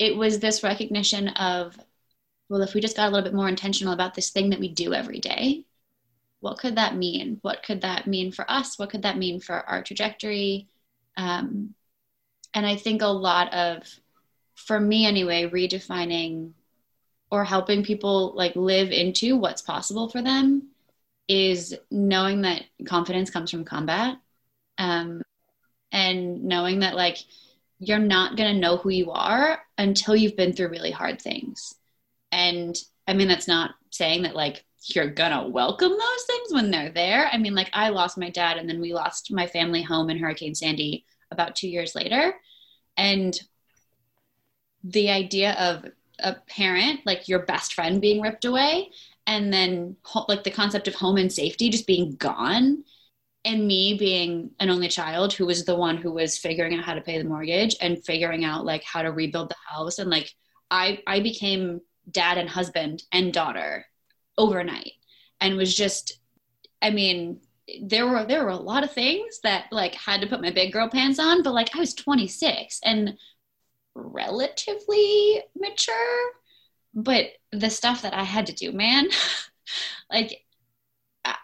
it 0.00 0.16
was 0.16 0.40
this 0.40 0.64
recognition 0.64 1.28
of, 1.28 1.78
well, 2.48 2.62
if 2.62 2.74
we 2.74 2.80
just 2.80 2.96
got 2.96 3.06
a 3.06 3.12
little 3.12 3.22
bit 3.22 3.36
more 3.36 3.48
intentional 3.48 3.92
about 3.92 4.14
this 4.14 4.30
thing 4.30 4.50
that 4.50 4.58
we 4.58 4.68
do 4.74 4.92
every 4.92 5.20
day, 5.20 5.66
what 6.40 6.58
could 6.58 6.74
that 6.78 6.96
mean? 6.96 7.38
What 7.42 7.62
could 7.62 7.82
that 7.82 8.08
mean 8.08 8.32
for 8.32 8.44
us? 8.50 8.76
What 8.76 8.90
could 8.90 9.02
that 9.02 9.18
mean 9.18 9.38
for 9.38 9.54
our 9.54 9.84
trajectory? 9.84 10.66
Um, 11.16 11.76
and 12.54 12.66
I 12.66 12.74
think 12.74 13.02
a 13.02 13.06
lot 13.06 13.54
of, 13.54 13.84
for 14.56 14.80
me 14.80 15.06
anyway, 15.06 15.48
redefining 15.48 16.54
or 17.34 17.42
helping 17.42 17.82
people 17.82 18.32
like 18.36 18.54
live 18.54 18.92
into 18.92 19.36
what's 19.36 19.60
possible 19.60 20.08
for 20.08 20.22
them 20.22 20.68
is 21.26 21.76
knowing 21.90 22.42
that 22.42 22.62
confidence 22.86 23.28
comes 23.28 23.50
from 23.50 23.64
combat 23.64 24.18
um, 24.78 25.20
and 25.90 26.44
knowing 26.44 26.78
that 26.80 26.94
like 26.94 27.18
you're 27.80 27.98
not 27.98 28.36
going 28.36 28.54
to 28.54 28.60
know 28.60 28.76
who 28.76 28.90
you 28.90 29.10
are 29.10 29.60
until 29.76 30.14
you've 30.14 30.36
been 30.36 30.52
through 30.52 30.68
really 30.68 30.92
hard 30.92 31.20
things. 31.20 31.74
And 32.30 32.76
i 33.08 33.12
mean 33.12 33.26
that's 33.26 33.48
not 33.48 33.72
saying 33.90 34.22
that 34.22 34.36
like 34.36 34.64
you're 34.84 35.10
gonna 35.10 35.48
welcome 35.48 35.90
those 35.90 36.24
things 36.26 36.52
when 36.52 36.70
they're 36.70 36.92
there. 36.92 37.28
I 37.32 37.38
mean 37.38 37.56
like 37.56 37.70
i 37.72 37.88
lost 37.88 38.16
my 38.16 38.30
dad 38.30 38.58
and 38.58 38.68
then 38.68 38.80
we 38.80 38.94
lost 38.94 39.32
my 39.32 39.48
family 39.48 39.82
home 39.82 40.08
in 40.08 40.18
hurricane 40.18 40.54
sandy 40.54 41.04
about 41.32 41.56
two 41.56 41.68
years 41.68 41.96
later. 41.96 42.34
And 42.96 43.36
the 44.84 45.10
idea 45.10 45.54
of 45.54 45.86
a 46.20 46.34
parent, 46.48 47.00
like 47.04 47.28
your 47.28 47.40
best 47.40 47.74
friend 47.74 48.00
being 48.00 48.20
ripped 48.20 48.44
away, 48.44 48.90
and 49.26 49.52
then 49.52 49.96
like 50.28 50.44
the 50.44 50.50
concept 50.50 50.88
of 50.88 50.94
home 50.94 51.16
and 51.16 51.32
safety 51.32 51.70
just 51.70 51.86
being 51.86 52.16
gone, 52.16 52.84
and 53.44 53.66
me 53.66 53.94
being 53.94 54.50
an 54.60 54.70
only 54.70 54.88
child 54.88 55.32
who 55.32 55.46
was 55.46 55.64
the 55.64 55.74
one 55.74 55.96
who 55.96 56.12
was 56.12 56.38
figuring 56.38 56.74
out 56.74 56.84
how 56.84 56.94
to 56.94 57.00
pay 57.00 57.18
the 57.18 57.28
mortgage 57.28 57.76
and 57.80 58.04
figuring 58.04 58.44
out 58.44 58.64
like 58.64 58.82
how 58.84 59.02
to 59.02 59.12
rebuild 59.12 59.50
the 59.50 59.56
house, 59.66 59.98
and 59.98 60.10
like 60.10 60.32
I 60.70 61.00
I 61.06 61.20
became 61.20 61.80
dad 62.10 62.38
and 62.38 62.48
husband 62.48 63.02
and 63.12 63.32
daughter 63.32 63.86
overnight, 64.36 64.92
and 65.40 65.56
was 65.56 65.74
just, 65.74 66.18
I 66.82 66.90
mean, 66.90 67.40
there 67.82 68.06
were 68.06 68.24
there 68.26 68.44
were 68.44 68.50
a 68.50 68.56
lot 68.56 68.84
of 68.84 68.92
things 68.92 69.40
that 69.42 69.66
like 69.72 69.94
had 69.94 70.20
to 70.20 70.26
put 70.26 70.42
my 70.42 70.50
big 70.50 70.72
girl 70.72 70.88
pants 70.88 71.18
on 71.18 71.42
but 71.42 71.54
like 71.54 71.74
i 71.74 71.78
was 71.78 71.94
26 71.94 72.80
and 72.84 73.16
relatively 73.94 75.42
mature, 75.56 76.32
but 76.94 77.26
the 77.52 77.70
stuff 77.70 78.02
that 78.02 78.14
I 78.14 78.22
had 78.24 78.46
to 78.46 78.52
do, 78.52 78.72
man, 78.72 79.08
like 80.10 80.44
uh, 81.24 81.34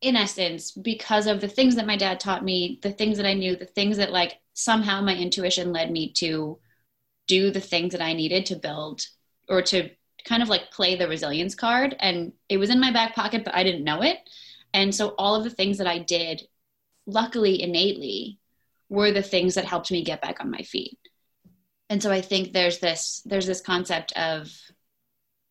in 0.00 0.16
essence, 0.16 0.72
because 0.72 1.26
of 1.26 1.40
the 1.40 1.48
things 1.48 1.76
that 1.76 1.86
my 1.86 1.96
dad 1.96 2.20
taught 2.20 2.44
me, 2.44 2.78
the 2.82 2.92
things 2.92 3.16
that 3.16 3.26
I 3.26 3.34
knew, 3.34 3.56
the 3.56 3.66
things 3.66 3.96
that 3.98 4.12
like 4.12 4.38
somehow 4.54 5.00
my 5.00 5.14
intuition 5.14 5.72
led 5.72 5.90
me 5.90 6.12
to 6.14 6.58
do 7.26 7.50
the 7.50 7.60
things 7.60 7.92
that 7.92 8.02
I 8.02 8.12
needed 8.12 8.46
to 8.46 8.56
build 8.56 9.02
or 9.48 9.62
to 9.62 9.90
kind 10.24 10.42
of 10.42 10.48
like 10.48 10.70
play 10.70 10.96
the 10.96 11.08
resilience 11.08 11.54
card. 11.54 11.96
And 11.98 12.32
it 12.48 12.58
was 12.58 12.70
in 12.70 12.80
my 12.80 12.92
back 12.92 13.14
pocket, 13.14 13.44
but 13.44 13.54
I 13.54 13.62
didn't 13.62 13.84
know 13.84 14.02
it. 14.02 14.18
And 14.74 14.94
so 14.94 15.14
all 15.18 15.34
of 15.34 15.44
the 15.44 15.50
things 15.50 15.78
that 15.78 15.86
I 15.86 15.98
did, 15.98 16.42
luckily 17.06 17.62
innately, 17.62 18.38
were 18.88 19.12
the 19.12 19.22
things 19.22 19.54
that 19.54 19.64
helped 19.64 19.90
me 19.90 20.04
get 20.04 20.20
back 20.20 20.40
on 20.40 20.50
my 20.50 20.62
feet 20.62 20.98
and 21.90 22.02
so 22.02 22.10
i 22.10 22.22
think 22.22 22.52
there's 22.52 22.78
this 22.78 23.20
there's 23.26 23.46
this 23.46 23.60
concept 23.60 24.12
of 24.12 24.50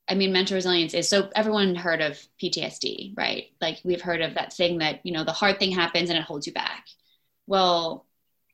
i 0.10 0.15
mean 0.15 0.31
mental 0.31 0.55
resilience 0.55 0.96
is 0.96 1.08
so 1.08 1.29
everyone 1.36 1.75
heard 1.75 2.01
of 2.01 2.17
ptsd 2.41 3.15
right? 3.15 3.51
Like 3.62 3.79
we've 3.84 4.01
heard 4.01 4.22
of 4.22 4.34
that 4.34 4.53
thing 4.53 4.79
that 4.79 5.01
you 5.05 5.12
know 5.12 5.24
the 5.24 5.31
hard 5.31 5.60
thing 5.60 5.72
happens 5.72 6.10
and 6.10 6.17
it 6.17 6.25
holds 6.25 6.48
you 6.48 6.53
back. 6.53 6.88
Well 7.46 8.05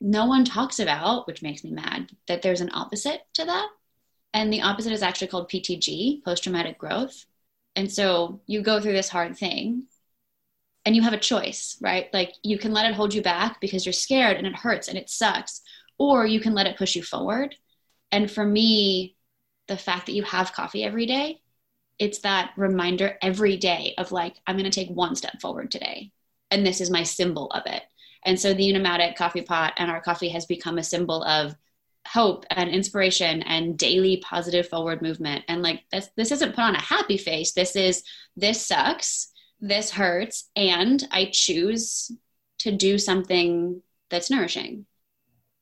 no 0.01 0.25
one 0.25 0.43
talks 0.43 0.79
about 0.79 1.27
which 1.27 1.41
makes 1.41 1.63
me 1.63 1.71
mad 1.71 2.09
that 2.27 2.41
there's 2.41 2.61
an 2.61 2.71
opposite 2.73 3.21
to 3.35 3.45
that. 3.45 3.69
And 4.33 4.51
the 4.51 4.63
opposite 4.63 4.91
is 4.91 5.03
actually 5.03 5.27
called 5.27 5.49
ptg 5.49 6.23
post-traumatic 6.25 6.77
growth. 6.77 7.25
And 7.77 7.91
so 7.91 8.41
you 8.47 8.61
go 8.61 8.81
through 8.81 8.93
this 8.93 9.09
hard 9.09 9.37
thing 9.37 9.83
and 10.85 10.95
you 10.95 11.01
have 11.03 11.13
a 11.13 11.17
choice 11.17 11.77
right? 11.81 12.13
Like 12.13 12.33
you 12.43 12.57
can 12.57 12.73
let 12.73 12.89
it 12.89 12.95
hold 12.95 13.13
you 13.13 13.21
back 13.21 13.61
because 13.61 13.85
you're 13.85 13.93
scared 13.93 14.37
and 14.37 14.47
it 14.47 14.55
hurts 14.55 14.87
and 14.87 14.97
it 14.97 15.09
sucks 15.09 15.61
or 15.97 16.25
you 16.25 16.39
can 16.39 16.53
let 16.53 16.67
it 16.67 16.77
push 16.77 16.95
you 16.95 17.03
forward 17.03 17.55
and 18.11 18.29
for 18.29 18.45
me, 18.45 19.15
the 19.67 19.77
fact 19.77 20.05
that 20.05 20.13
you 20.13 20.23
have 20.23 20.53
coffee 20.53 20.83
every 20.83 21.05
day, 21.05 21.41
it's 21.97 22.19
that 22.19 22.51
reminder 22.57 23.17
every 23.21 23.57
day 23.57 23.93
of 23.97 24.11
like, 24.11 24.35
I'm 24.45 24.57
going 24.57 24.69
to 24.69 24.79
take 24.79 24.89
one 24.89 25.15
step 25.15 25.39
forward 25.41 25.71
today. 25.71 26.11
And 26.51 26.65
this 26.65 26.81
is 26.81 26.89
my 26.89 27.03
symbol 27.03 27.49
of 27.51 27.63
it. 27.65 27.83
And 28.23 28.39
so 28.39 28.53
the 28.53 28.63
Unimatic 28.63 29.15
coffee 29.15 29.41
pot 29.41 29.73
and 29.77 29.89
our 29.89 30.01
coffee 30.01 30.29
has 30.29 30.45
become 30.45 30.77
a 30.77 30.83
symbol 30.83 31.23
of 31.23 31.55
hope 32.07 32.45
and 32.51 32.69
inspiration 32.69 33.41
and 33.43 33.77
daily 33.77 34.17
positive 34.17 34.67
forward 34.67 35.01
movement. 35.01 35.43
And 35.47 35.61
like 35.61 35.83
this, 35.91 36.09
this 36.15 36.31
isn't 36.31 36.55
put 36.55 36.63
on 36.63 36.75
a 36.75 36.81
happy 36.81 37.17
face. 37.17 37.53
This 37.53 37.75
is, 37.75 38.03
this 38.35 38.65
sucks. 38.65 39.31
This 39.59 39.91
hurts. 39.91 40.49
And 40.55 41.07
I 41.11 41.29
choose 41.31 42.11
to 42.59 42.71
do 42.71 42.97
something 42.97 43.81
that's 44.09 44.29
nourishing 44.29 44.85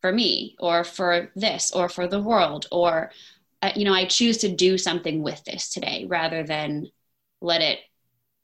for 0.04 0.12
me 0.12 0.56
or 0.60 0.84
for 0.84 1.32
this 1.36 1.72
or 1.72 1.88
for 1.88 2.08
the 2.08 2.22
world 2.22 2.68
or 2.72 3.10
uh, 3.62 3.72
you 3.76 3.86
know 3.86 3.94
i 3.94 4.06
choose 4.06 4.38
to 4.38 4.54
do 4.54 4.78
something 4.78 5.24
with 5.24 5.42
this 5.46 5.70
today 5.70 6.06
rather 6.10 6.44
than 6.44 6.86
let 7.40 7.62
it 7.62 7.80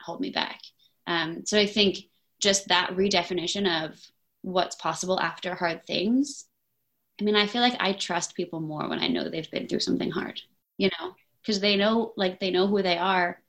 hold 0.01 0.21
me 0.21 0.29
back 0.29 0.61
um, 1.05 1.45
so 1.45 1.59
i 1.59 1.65
think 1.65 1.97
just 2.39 2.69
that 2.69 2.91
redefinition 2.91 3.83
of 3.83 3.99
what's 4.41 4.75
possible 4.75 5.19
after 5.19 5.55
hard 5.55 5.85
things. 5.85 6.45
I 7.19 7.23
mean, 7.23 7.35
I 7.35 7.47
feel 7.47 7.61
like 7.61 7.75
I 7.79 7.93
trust 7.93 8.35
people 8.35 8.61
more 8.61 8.87
when 8.87 8.99
I 8.99 9.07
know 9.07 9.29
they've 9.29 9.51
been 9.51 9.67
through 9.67 9.81
something 9.81 10.09
hard, 10.09 10.39
you 10.77 10.89
know, 10.99 11.15
because 11.41 11.59
they 11.59 11.75
know, 11.75 12.13
like, 12.15 12.39
they 12.39 12.49
know 12.49 12.67
who 12.67 12.81
they 12.81 12.97
are 12.97 13.41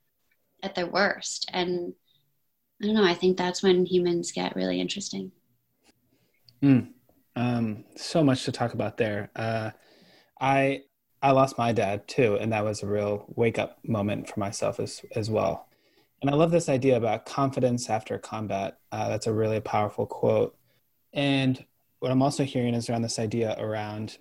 at 0.62 0.74
their 0.74 0.86
worst. 0.86 1.48
And 1.52 1.94
I 2.82 2.86
don't 2.86 2.96
know, 2.96 3.04
I 3.04 3.14
think 3.14 3.36
that's 3.36 3.62
when 3.62 3.86
humans 3.86 4.32
get 4.32 4.56
really 4.56 4.80
interesting. 4.80 5.30
Mm, 6.62 6.88
um, 7.40 7.84
so 7.96 8.22
much 8.22 8.44
to 8.44 8.52
talk 8.52 8.74
about 8.74 8.98
there. 8.98 9.30
Uh, 9.34 9.70
I 10.40 10.82
I 11.22 11.32
lost 11.32 11.56
my 11.58 11.72
dad 11.72 12.06
too, 12.06 12.36
and 12.40 12.52
that 12.52 12.64
was 12.64 12.82
a 12.82 12.86
real 12.86 13.24
wake 13.34 13.58
up 13.58 13.78
moment 13.82 14.28
for 14.28 14.38
myself 14.40 14.78
as 14.78 15.02
as 15.16 15.30
well. 15.30 15.66
And 16.20 16.30
I 16.30 16.34
love 16.34 16.50
this 16.50 16.68
idea 16.68 16.98
about 16.98 17.24
confidence 17.24 17.88
after 17.88 18.18
combat. 18.18 18.78
Uh, 18.92 19.08
that's 19.08 19.26
a 19.26 19.32
really 19.32 19.60
powerful 19.60 20.06
quote. 20.06 20.54
And 21.14 21.64
what 22.00 22.12
I'm 22.12 22.20
also 22.20 22.44
hearing 22.44 22.74
is 22.74 22.90
around 22.90 23.02
this 23.02 23.18
idea 23.18 23.56
around 23.58 24.18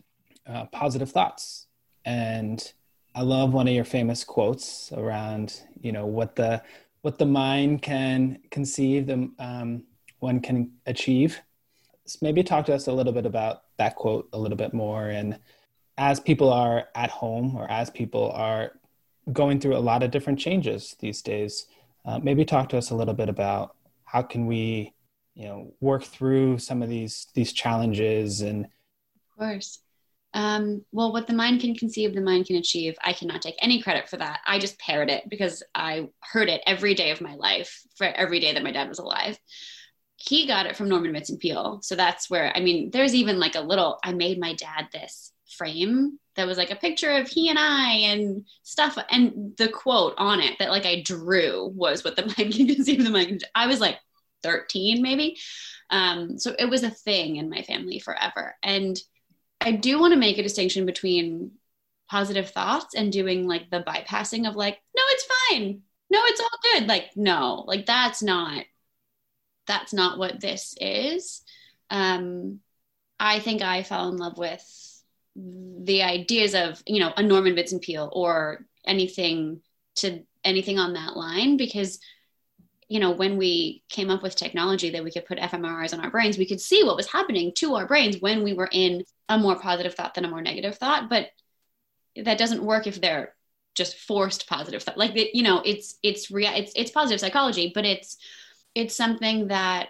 uh, 0.48 0.66
positive 0.68 1.12
thoughts. 1.12 1.68
And 2.06 2.60
I 3.16 3.24
love 3.24 3.54
one 3.54 3.68
of 3.68 3.74
your 3.74 3.84
famous 3.84 4.24
quotes 4.24 4.94
around, 4.94 5.62
you 5.82 5.92
know, 5.92 6.06
what 6.06 6.38
the 6.38 6.64
what 7.02 7.18
the 7.18 7.26
mind 7.26 7.82
can 7.82 8.40
conceive, 8.50 9.08
the 9.08 9.30
um, 9.40 9.84
one 10.20 10.40
can 10.40 10.72
achieve. 10.86 11.42
Maybe 12.22 12.44
talk 12.44 12.66
to 12.66 12.76
us 12.76 12.88
a 12.88 12.94
little 12.94 13.14
bit 13.14 13.26
about 13.26 13.64
that 13.78 13.96
quote 13.96 14.30
a 14.34 14.40
little 14.40 14.58
bit 14.58 14.74
more. 14.74 15.08
And 15.08 15.40
as 15.98 16.20
people 16.20 16.52
are 16.52 16.88
at 16.96 17.10
home 17.10 17.56
or 17.56 17.70
as 17.70 17.90
people 17.90 18.32
are 18.32 18.72
going 19.34 19.60
through 19.60 19.76
a 19.76 19.80
lot 19.80 20.04
of 20.04 20.12
different 20.12 20.40
changes 20.40 20.96
these 21.00 21.22
days, 21.22 21.68
uh, 22.06 22.20
maybe 22.20 22.46
talk 22.46 22.70
to 22.70 22.78
us 22.78 22.90
a 22.90 22.96
little 22.96 23.14
bit 23.14 23.30
about 23.30 23.76
how 24.06 24.22
can 24.22 24.48
we 24.48 24.94
you 25.36 25.46
know 25.46 25.74
work 25.80 26.04
through 26.04 26.58
some 26.58 26.82
of 26.82 26.90
these 26.90 27.28
these 27.34 27.54
challenges 27.54 28.42
and 28.42 28.66
of 28.66 29.38
course. 29.38 29.80
Um, 30.34 30.86
well 30.92 31.12
what 31.12 31.28
the 31.28 31.34
mind 31.34 31.62
can 31.62 31.76
conceive 31.76 32.14
the 32.14 32.22
mind 32.22 32.46
can 32.46 32.58
achieve. 32.58 32.96
I 33.04 33.14
cannot 33.14 33.42
take 33.42 33.56
any 33.62 33.82
credit 33.82 34.10
for 34.10 34.18
that. 34.18 34.42
I 34.46 34.60
just 34.60 34.78
parrot 34.80 35.10
it 35.10 35.24
because 35.30 35.64
i 35.76 36.08
heard 36.22 36.50
it 36.50 36.62
every 36.68 36.94
day 36.94 37.12
of 37.12 37.22
my 37.22 37.36
life 37.36 37.82
for 37.96 38.06
every 38.06 38.40
day 38.40 38.54
that 38.54 38.64
my 38.64 38.72
dad 38.72 38.90
was 38.90 39.00
alive 39.00 39.40
he 40.22 40.46
got 40.46 40.66
it 40.66 40.76
from 40.76 40.90
norman 40.90 41.14
vincent 41.14 41.40
peale 41.40 41.80
so 41.82 41.96
that's 41.96 42.30
where 42.30 42.56
i 42.56 42.60
mean 42.60 42.92
there's 42.92 43.16
even 43.16 43.40
like 43.40 43.56
a 43.56 43.62
little 43.62 44.00
i 44.04 44.12
made 44.12 44.40
my 44.40 44.54
dad 44.54 44.88
this 44.92 45.32
frame 45.58 46.20
that 46.40 46.48
was 46.48 46.58
like 46.58 46.72
a 46.72 46.76
picture 46.76 47.12
of 47.12 47.28
he 47.28 47.50
and 47.50 47.60
I 47.60 47.92
and 48.12 48.46
stuff. 48.64 48.98
And 49.12 49.54
the 49.58 49.68
quote 49.68 50.14
on 50.18 50.40
it 50.40 50.58
that 50.60 50.70
like 50.70 50.86
I 50.86 51.02
drew 51.02 51.68
was 51.76 52.04
what 52.04 52.16
the 52.16 52.22
mind 52.38 52.54
can 52.54 52.68
conceive 52.68 53.04
the 53.04 53.10
mind. 53.10 53.44
I 53.54 53.68
was 53.68 53.82
like 53.82 53.98
13 54.44 55.02
maybe. 55.02 55.38
Um, 55.90 56.38
so 56.38 56.56
it 56.58 56.70
was 56.70 56.84
a 56.84 56.90
thing 56.90 57.36
in 57.36 57.50
my 57.50 57.64
family 57.64 58.00
forever. 58.00 58.56
And 58.64 58.98
I 59.60 59.74
do 59.74 60.00
want 60.00 60.14
to 60.14 60.20
make 60.20 60.38
a 60.38 60.44
distinction 60.44 60.86
between 60.86 61.52
positive 62.10 62.50
thoughts 62.52 62.96
and 62.96 63.12
doing 63.12 63.46
like 63.46 63.70
the 63.70 63.84
bypassing 63.84 64.48
of 64.48 64.56
like, 64.56 64.80
no, 64.96 65.04
it's 65.10 65.28
fine. 65.50 65.82
No, 66.10 66.22
it's 66.24 66.40
all 66.40 66.50
good. 66.74 66.88
Like, 66.88 67.10
no, 67.16 67.66
like 67.68 67.86
that's 67.86 68.24
not, 68.24 68.64
that's 69.70 69.94
not 69.94 70.18
what 70.18 70.42
this 70.42 70.76
is. 70.82 71.44
Um, 71.92 72.60
I 73.20 73.40
think 73.40 73.62
I 73.62 73.84
fell 73.84 74.10
in 74.10 74.18
love 74.18 74.38
with 74.38 74.66
the 75.36 76.02
ideas 76.04 76.56
of, 76.56 76.82
you 76.88 77.00
know, 77.00 77.14
a 77.16 77.22
Norman 77.22 77.56
Vincent 77.56 77.84
Peale 77.84 78.10
or 78.12 78.66
anything 78.86 79.62
to 79.98 80.24
anything 80.44 80.80
on 80.80 80.94
that 80.94 81.16
line 81.16 81.56
because 81.56 82.00
you 82.92 83.00
know, 83.00 83.12
when 83.12 83.38
we 83.38 83.84
came 83.88 84.10
up 84.10 84.24
with 84.24 84.36
technology 84.36 84.90
that 84.90 85.04
we 85.04 85.12
could 85.12 85.28
put 85.28 85.38
fMRIs 85.38 85.94
on 85.94 86.02
our 86.02 86.10
brains, 86.10 86.40
we 86.40 86.48
could 86.48 86.60
see 86.60 86.84
what 86.84 86.96
was 86.96 87.06
happening 87.06 87.52
to 87.58 87.76
our 87.76 87.86
brains 87.86 88.20
when 88.20 88.44
we 88.44 88.54
were 88.54 88.70
in 88.72 89.04
a 89.30 89.38
more 89.38 89.60
positive 89.60 89.94
thought 89.94 90.16
than 90.16 90.26
a 90.26 90.28
more 90.28 90.42
negative 90.42 90.76
thought. 90.76 91.08
But 91.08 91.28
that 92.16 92.40
doesn't 92.40 92.64
work 92.64 92.88
if 92.88 93.00
they're 93.00 93.36
just 93.76 93.96
forced 93.96 94.50
positive 94.50 94.82
thought. 94.82 94.98
Like, 94.98 95.12
you 95.16 95.44
know, 95.44 95.62
it's 95.64 96.00
it's 96.02 96.32
rea- 96.32 96.58
it's 96.58 96.74
it's 96.76 96.90
positive 96.90 97.20
psychology, 97.20 97.72
but 97.76 97.86
it's 97.86 98.18
it's 98.76 98.96
something 98.96 99.48
that 99.48 99.90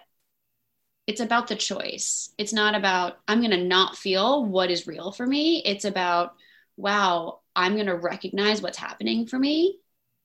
it's 1.06 1.20
about 1.20 1.48
the 1.48 1.56
choice. 1.56 2.32
It's 2.38 2.52
not 2.52 2.74
about 2.74 3.18
I'm 3.26 3.40
going 3.40 3.50
to 3.50 3.64
not 3.64 3.96
feel 3.96 4.44
what 4.44 4.70
is 4.70 4.86
real 4.86 5.12
for 5.12 5.26
me. 5.26 5.62
It's 5.64 5.84
about 5.84 6.34
wow, 6.76 7.40
I'm 7.54 7.74
going 7.74 7.86
to 7.86 7.96
recognize 7.96 8.62
what's 8.62 8.78
happening 8.78 9.26
for 9.26 9.38
me 9.38 9.78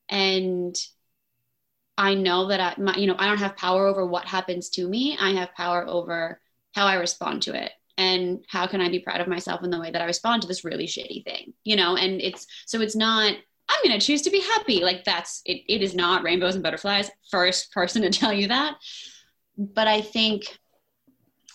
and 0.09 0.75
I 1.97 2.13
know 2.13 2.47
that 2.47 2.59
I, 2.59 2.81
my, 2.81 2.95
you 2.95 3.07
know, 3.07 3.15
I 3.17 3.27
don't 3.27 3.37
have 3.37 3.55
power 3.55 3.87
over 3.87 4.05
what 4.05 4.25
happens 4.25 4.69
to 4.71 4.87
me. 4.87 5.17
I 5.19 5.31
have 5.31 5.53
power 5.53 5.85
over 5.87 6.41
how 6.73 6.87
I 6.87 6.95
respond 6.95 7.43
to 7.43 7.55
it 7.55 7.71
and 7.97 8.43
how 8.49 8.67
can 8.67 8.81
I 8.81 8.89
be 8.89 8.99
proud 8.99 9.21
of 9.21 9.27
myself 9.27 9.63
in 9.63 9.69
the 9.69 9.79
way 9.79 9.91
that 9.91 10.01
I 10.01 10.05
respond 10.05 10.41
to 10.41 10.47
this 10.47 10.65
really 10.65 10.87
shitty 10.87 11.23
thing, 11.23 11.53
you 11.63 11.77
know? 11.77 11.95
And 11.95 12.21
it's, 12.21 12.47
so 12.65 12.81
it's 12.81 12.95
not, 12.95 13.35
I'm 13.69 13.83
going 13.83 13.99
to 13.99 14.05
choose 14.05 14.21
to 14.23 14.29
be 14.29 14.41
happy. 14.41 14.81
Like 14.81 15.03
that's, 15.03 15.41
it, 15.45 15.61
it 15.67 15.81
is 15.81 15.95
not 15.95 16.23
rainbows 16.23 16.55
and 16.55 16.63
butterflies. 16.63 17.09
First 17.31 17.71
person 17.71 18.01
to 18.03 18.09
tell 18.19 18.33
you 18.33 18.47
that. 18.47 18.75
But 19.57 19.87
I 19.87 20.01
think 20.01 20.57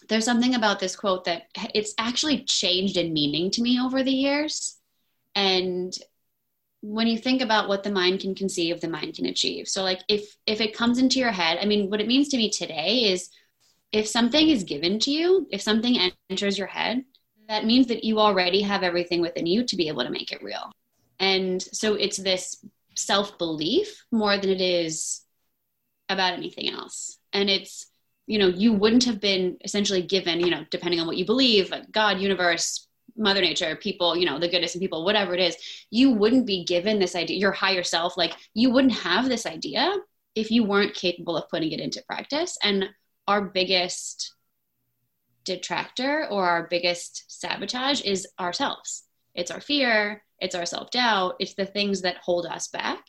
there's 0.09 0.25
something 0.25 0.55
about 0.55 0.81
this 0.81 0.97
quote 0.97 1.25
that 1.27 1.45
it's 1.75 1.95
actually 1.99 2.45
changed 2.45 2.97
in 2.97 3.13
meaning 3.13 3.51
to 3.53 3.63
me 3.63 3.81
over 3.81 4.03
the 4.03 4.13
years. 4.13 4.79
And 5.35 5.97
when 6.83 7.07
you 7.07 7.19
think 7.19 7.43
about 7.43 7.69
what 7.69 7.83
the 7.83 7.91
mind 7.91 8.21
can 8.21 8.35
conceive 8.35 8.81
the 8.81 8.89
mind 8.89 9.15
can 9.15 9.27
achieve 9.27 9.69
so 9.69 9.83
like 9.83 10.01
if 10.09 10.37
if 10.47 10.61
it 10.61 10.77
comes 10.77 10.99
into 10.99 11.19
your 11.19 11.31
head 11.31 11.59
i 11.61 11.67
mean 11.67 11.91
what 11.91 12.01
it 12.01 12.07
means 12.09 12.29
to 12.29 12.39
me 12.39 12.49
today 12.49 13.01
is 13.13 13.29
if 13.93 14.07
something 14.07 14.49
is 14.49 14.65
given 14.65 14.99
to 14.99 15.11
you 15.11 15.47
if 15.51 15.61
something 15.61 16.11
enters 16.31 16.57
your 16.57 16.67
head 16.67 17.05
that 17.49 17.67
means 17.67 17.87
that 17.89 18.05
you 18.05 18.19
already 18.19 18.63
have 18.63 18.83
everything 18.83 19.21
within 19.21 19.47
you 19.47 19.63
to 19.65 19.77
be 19.77 19.89
able 19.89 20.03
to 20.03 20.11
make 20.11 20.33
it 20.33 20.43
real 20.43 20.73
and 21.21 21.63
so 21.63 21.95
it's 21.95 22.17
this 22.17 22.65
self 22.97 23.39
belief 23.39 24.05
more 24.11 24.37
than 24.37 24.51
it 24.51 24.61
is 24.61 25.23
about 26.09 26.33
anything 26.33 26.69
else. 26.69 27.19
And 27.33 27.49
it's 27.49 27.87
you 28.27 28.39
know 28.39 28.49
you 28.49 28.73
wouldn't 28.73 29.05
have 29.05 29.21
been 29.21 29.57
essentially 29.65 30.03
given 30.03 30.41
you 30.41 30.51
know 30.51 30.65
depending 30.71 31.01
on 31.01 31.07
what 31.07 31.17
you 31.17 31.25
believe 31.25 31.73
god 31.91 32.21
universe 32.21 32.87
mother 33.17 33.41
nature 33.41 33.75
people 33.75 34.17
you 34.17 34.25
know 34.25 34.39
the 34.39 34.47
goodness 34.47 34.75
in 34.77 34.81
people 34.81 35.05
whatever 35.05 35.35
it 35.35 35.41
is 35.41 35.57
you 35.91 36.13
wouldn't 36.13 36.47
be 36.47 36.65
given 36.65 37.01
this 37.01 37.17
idea 37.17 37.37
your 37.37 37.51
higher 37.51 37.83
self 37.83 38.17
like 38.17 38.37
you 38.55 38.71
wouldn't 38.71 38.93
have 38.93 39.29
this 39.29 39.47
idea 39.47 39.97
if 40.35 40.51
you 40.51 40.65
weren't 40.65 40.95
capable 40.95 41.37
of 41.37 41.49
putting 41.49 41.73
it 41.73 41.81
into 41.81 42.03
practice. 42.07 42.57
And 42.63 42.89
our 43.27 43.43
biggest 43.43 44.35
detractor 45.45 46.27
or 46.31 46.47
our 46.47 46.67
biggest 46.69 47.25
sabotage 47.29 48.03
is 48.03 48.27
ourselves 48.39 49.05
it's 49.41 49.51
our 49.51 49.61
fear 49.61 50.23
it's 50.39 50.55
our 50.55 50.67
self-doubt 50.67 51.37
it's 51.39 51.55
the 51.55 51.67
things 51.67 52.03
that 52.03 52.17
hold 52.19 52.47
us 52.47 52.69
back 52.69 53.05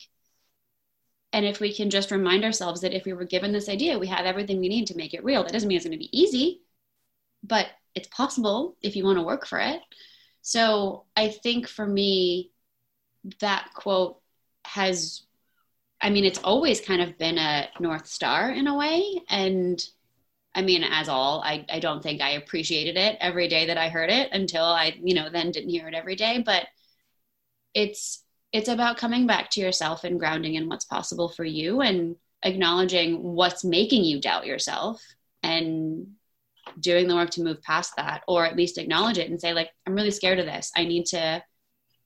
and 1.34 1.46
if 1.46 1.60
we 1.60 1.72
can 1.72 1.88
just 1.88 2.10
remind 2.10 2.44
ourselves 2.44 2.82
that 2.82 2.92
if 2.92 3.04
we 3.04 3.12
were 3.12 3.24
given 3.24 3.52
this 3.52 3.68
idea 3.68 3.98
we 3.98 4.08
have 4.08 4.26
everything 4.26 4.58
we 4.60 4.68
need 4.68 4.86
to 4.86 4.96
make 4.96 5.14
it 5.14 5.24
real 5.24 5.42
that 5.42 5.52
doesn't 5.52 5.68
mean 5.68 5.76
it's 5.76 5.86
going 5.86 5.92
to 5.92 5.98
be 5.98 6.18
easy 6.18 6.60
but 7.42 7.68
it's 7.94 8.08
possible 8.08 8.76
if 8.82 8.96
you 8.96 9.04
want 9.04 9.18
to 9.18 9.24
work 9.24 9.46
for 9.46 9.58
it. 9.58 9.80
So 10.40 11.04
I 11.16 11.28
think 11.28 11.68
for 11.68 11.86
me, 11.86 12.50
that 13.40 13.70
quote 13.74 14.18
has, 14.64 15.22
I 16.00 16.10
mean, 16.10 16.24
it's 16.24 16.40
always 16.42 16.80
kind 16.80 17.02
of 17.02 17.18
been 17.18 17.38
a 17.38 17.68
North 17.80 18.06
Star 18.06 18.50
in 18.50 18.66
a 18.66 18.76
way. 18.76 19.20
And 19.28 19.82
I 20.54 20.62
mean, 20.62 20.84
as 20.84 21.08
all, 21.08 21.42
I, 21.42 21.64
I 21.70 21.80
don't 21.80 22.02
think 22.02 22.20
I 22.20 22.30
appreciated 22.30 22.96
it 22.96 23.16
every 23.20 23.48
day 23.48 23.66
that 23.66 23.78
I 23.78 23.88
heard 23.88 24.10
it 24.10 24.30
until 24.32 24.64
I, 24.64 24.94
you 25.02 25.14
know, 25.14 25.30
then 25.30 25.50
didn't 25.50 25.70
hear 25.70 25.88
it 25.88 25.94
every 25.94 26.14
day. 26.14 26.42
But 26.44 26.66
it's, 27.74 28.22
it's 28.52 28.68
about 28.68 28.98
coming 28.98 29.26
back 29.26 29.50
to 29.50 29.60
yourself 29.60 30.04
and 30.04 30.18
grounding 30.18 30.54
in 30.54 30.68
what's 30.68 30.84
possible 30.84 31.30
for 31.30 31.44
you 31.44 31.80
and 31.80 32.16
acknowledging 32.42 33.22
what's 33.22 33.64
making 33.64 34.04
you 34.04 34.20
doubt 34.20 34.46
yourself 34.46 35.02
and 35.42 36.06
doing 36.78 37.08
the 37.08 37.14
work 37.14 37.30
to 37.30 37.42
move 37.42 37.62
past 37.62 37.94
that 37.96 38.22
or 38.28 38.44
at 38.44 38.56
least 38.56 38.78
acknowledge 38.78 39.18
it 39.18 39.30
and 39.30 39.40
say 39.40 39.52
like 39.52 39.70
i'm 39.86 39.94
really 39.94 40.10
scared 40.10 40.38
of 40.38 40.46
this 40.46 40.70
i 40.76 40.84
need 40.84 41.04
to 41.06 41.42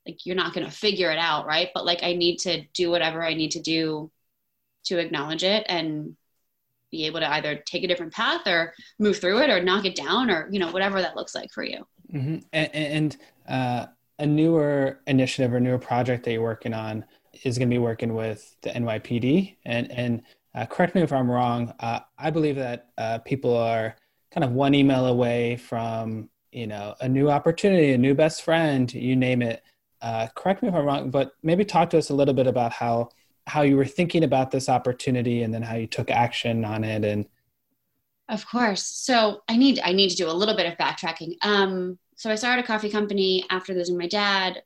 like 0.06 0.24
you're 0.24 0.36
not 0.36 0.54
going 0.54 0.64
to 0.64 0.72
figure 0.72 1.10
it 1.10 1.18
out 1.18 1.46
right 1.46 1.68
but 1.74 1.84
like 1.84 2.02
i 2.02 2.14
need 2.14 2.38
to 2.38 2.62
do 2.74 2.90
whatever 2.90 3.22
i 3.22 3.34
need 3.34 3.50
to 3.50 3.60
do 3.60 4.10
to 4.84 4.98
acknowledge 4.98 5.44
it 5.44 5.64
and 5.68 6.16
be 6.96 7.06
able 7.06 7.20
to 7.20 7.30
either 7.34 7.56
take 7.66 7.84
a 7.84 7.86
different 7.86 8.12
path 8.12 8.46
or 8.46 8.72
move 8.98 9.18
through 9.18 9.38
it 9.38 9.50
or 9.50 9.62
knock 9.62 9.84
it 9.84 9.94
down 9.94 10.30
or 10.30 10.48
you 10.50 10.58
know 10.58 10.70
whatever 10.70 11.00
that 11.00 11.16
looks 11.16 11.34
like 11.34 11.50
for 11.52 11.62
you. 11.62 11.86
Mm-hmm. 12.12 12.38
and, 12.52 12.74
and 12.74 13.16
uh, 13.48 13.86
a 14.18 14.26
newer 14.26 15.00
initiative 15.06 15.52
or 15.52 15.60
newer 15.60 15.78
project 15.78 16.24
that 16.24 16.32
you're 16.32 16.42
working 16.42 16.72
on 16.72 17.04
is 17.42 17.58
going 17.58 17.68
to 17.68 17.74
be 17.74 17.78
working 17.78 18.14
with 18.14 18.56
the 18.62 18.70
nypd 18.70 19.56
and 19.64 19.90
and 19.90 20.22
uh, 20.54 20.64
correct 20.66 20.94
me 20.94 21.02
if 21.02 21.12
i'm 21.12 21.30
wrong 21.30 21.74
uh, 21.80 22.00
i 22.18 22.30
believe 22.30 22.56
that 22.56 22.88
uh, 22.96 23.18
people 23.18 23.56
are 23.56 23.96
kind 24.30 24.44
of 24.44 24.52
one 24.52 24.74
email 24.74 25.06
away 25.06 25.56
from 25.56 26.30
you 26.52 26.66
know 26.66 26.94
a 27.00 27.08
new 27.08 27.28
opportunity 27.28 27.92
a 27.92 27.98
new 27.98 28.14
best 28.14 28.42
friend 28.42 28.94
you 28.94 29.16
name 29.16 29.42
it. 29.42 29.62
Uh, 30.00 30.28
correct 30.34 30.62
me 30.62 30.68
if 30.68 30.74
i'm 30.74 30.84
wrong 30.84 31.10
but 31.10 31.32
maybe 31.42 31.64
talk 31.64 31.90
to 31.90 31.98
us 31.98 32.10
a 32.10 32.14
little 32.14 32.34
bit 32.34 32.46
about 32.46 32.72
how 32.72 33.08
how 33.46 33.62
you 33.62 33.76
were 33.76 33.86
thinking 33.86 34.24
about 34.24 34.50
this 34.50 34.68
opportunity 34.68 35.42
and 35.42 35.54
then 35.54 35.62
how 35.62 35.76
you 35.76 35.86
took 35.86 36.10
action 36.10 36.64
on 36.64 36.84
it 36.84 37.04
and 37.04 37.26
Of 38.28 38.46
course. 38.46 38.84
So 38.84 39.42
I 39.48 39.56
need 39.56 39.80
I 39.84 39.92
need 39.92 40.10
to 40.10 40.16
do 40.16 40.28
a 40.28 40.32
little 40.32 40.56
bit 40.56 40.66
of 40.66 40.78
backtracking. 40.78 41.36
Um, 41.42 41.98
so 42.16 42.30
I 42.30 42.34
started 42.34 42.64
a 42.64 42.66
coffee 42.66 42.90
company 42.90 43.44
after 43.50 43.74
losing 43.74 43.96
my 43.96 44.08
dad. 44.08 44.62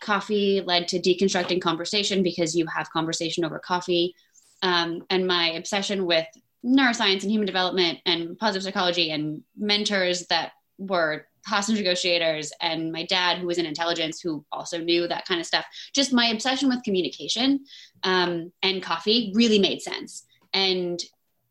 Coffee 0.00 0.60
led 0.60 0.88
to 0.88 0.98
deconstructing 0.98 1.60
conversation 1.60 2.22
because 2.22 2.56
you 2.56 2.66
have 2.66 2.90
conversation 2.90 3.44
over 3.44 3.58
coffee. 3.58 4.14
Um, 4.62 5.04
and 5.10 5.26
my 5.26 5.50
obsession 5.50 6.06
with 6.06 6.26
neuroscience 6.64 7.22
and 7.22 7.30
human 7.30 7.46
development 7.46 7.98
and 8.06 8.38
positive 8.38 8.62
psychology 8.62 9.10
and 9.10 9.42
mentors 9.56 10.26
that 10.26 10.52
were 10.78 11.26
hostage 11.46 11.76
negotiators 11.76 12.52
and 12.60 12.90
my 12.90 13.04
dad 13.04 13.38
who 13.38 13.46
was 13.46 13.58
in 13.58 13.66
intelligence 13.66 14.20
who 14.20 14.44
also 14.50 14.78
knew 14.78 15.06
that 15.06 15.26
kind 15.26 15.40
of 15.40 15.46
stuff. 15.46 15.66
Just 15.94 16.12
my 16.12 16.26
obsession 16.26 16.68
with 16.68 16.82
communication 16.82 17.64
um, 18.02 18.52
and 18.62 18.82
coffee 18.82 19.32
really 19.34 19.58
made 19.58 19.82
sense. 19.82 20.26
And 20.52 21.00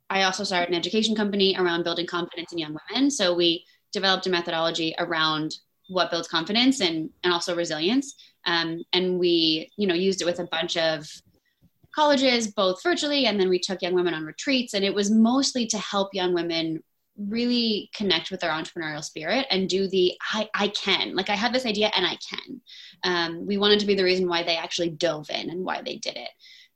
i 0.09 0.23
also 0.23 0.43
started 0.43 0.69
an 0.69 0.75
education 0.75 1.15
company 1.15 1.55
around 1.57 1.83
building 1.83 2.05
confidence 2.05 2.51
in 2.51 2.59
young 2.59 2.77
women. 2.89 3.09
So 3.09 3.33
we 3.33 3.65
developed 3.91 4.27
a 4.27 4.29
methodology 4.29 4.93
around 4.99 5.55
what 5.89 6.11
builds 6.11 6.27
confidence 6.27 6.81
and, 6.81 7.09
and 7.23 7.33
also 7.33 7.55
resilience. 7.55 8.15
Um, 8.45 8.83
and 8.93 9.19
we 9.19 9.71
you 9.77 9.87
know 9.87 9.93
used 9.93 10.21
it 10.21 10.25
with 10.25 10.39
a 10.39 10.47
bunch 10.47 10.77
of 10.77 11.07
colleges 11.95 12.47
both 12.47 12.81
virtually 12.81 13.27
and 13.27 13.39
then 13.39 13.49
we 13.49 13.59
took 13.59 13.81
young 13.81 13.93
women 13.93 14.13
on 14.13 14.25
retreats. 14.25 14.73
And 14.73 14.83
it 14.83 14.93
was 14.93 15.11
mostly 15.11 15.67
to 15.67 15.77
help 15.77 16.13
young 16.13 16.33
women 16.33 16.83
really 17.17 17.89
connect 17.95 18.31
with 18.31 18.39
their 18.39 18.51
entrepreneurial 18.51 19.03
spirit 19.03 19.45
and 19.51 19.69
do 19.69 19.87
the 19.87 20.13
I, 20.31 20.49
I 20.55 20.67
can 20.69 21.15
like 21.15 21.29
i 21.29 21.35
have 21.35 21.53
this 21.53 21.65
idea 21.65 21.91
and 21.95 22.05
i 22.05 22.17
can. 22.17 22.61
Um, 23.03 23.45
we 23.45 23.57
wanted 23.57 23.79
to 23.81 23.85
be 23.85 23.95
the 23.95 24.03
reason 24.03 24.27
why 24.27 24.43
they 24.43 24.57
actually 24.57 24.89
dove 24.89 25.29
in 25.29 25.49
and 25.49 25.63
why 25.63 25.81
they 25.81 25.97
did 25.97 26.15
it. 26.15 26.29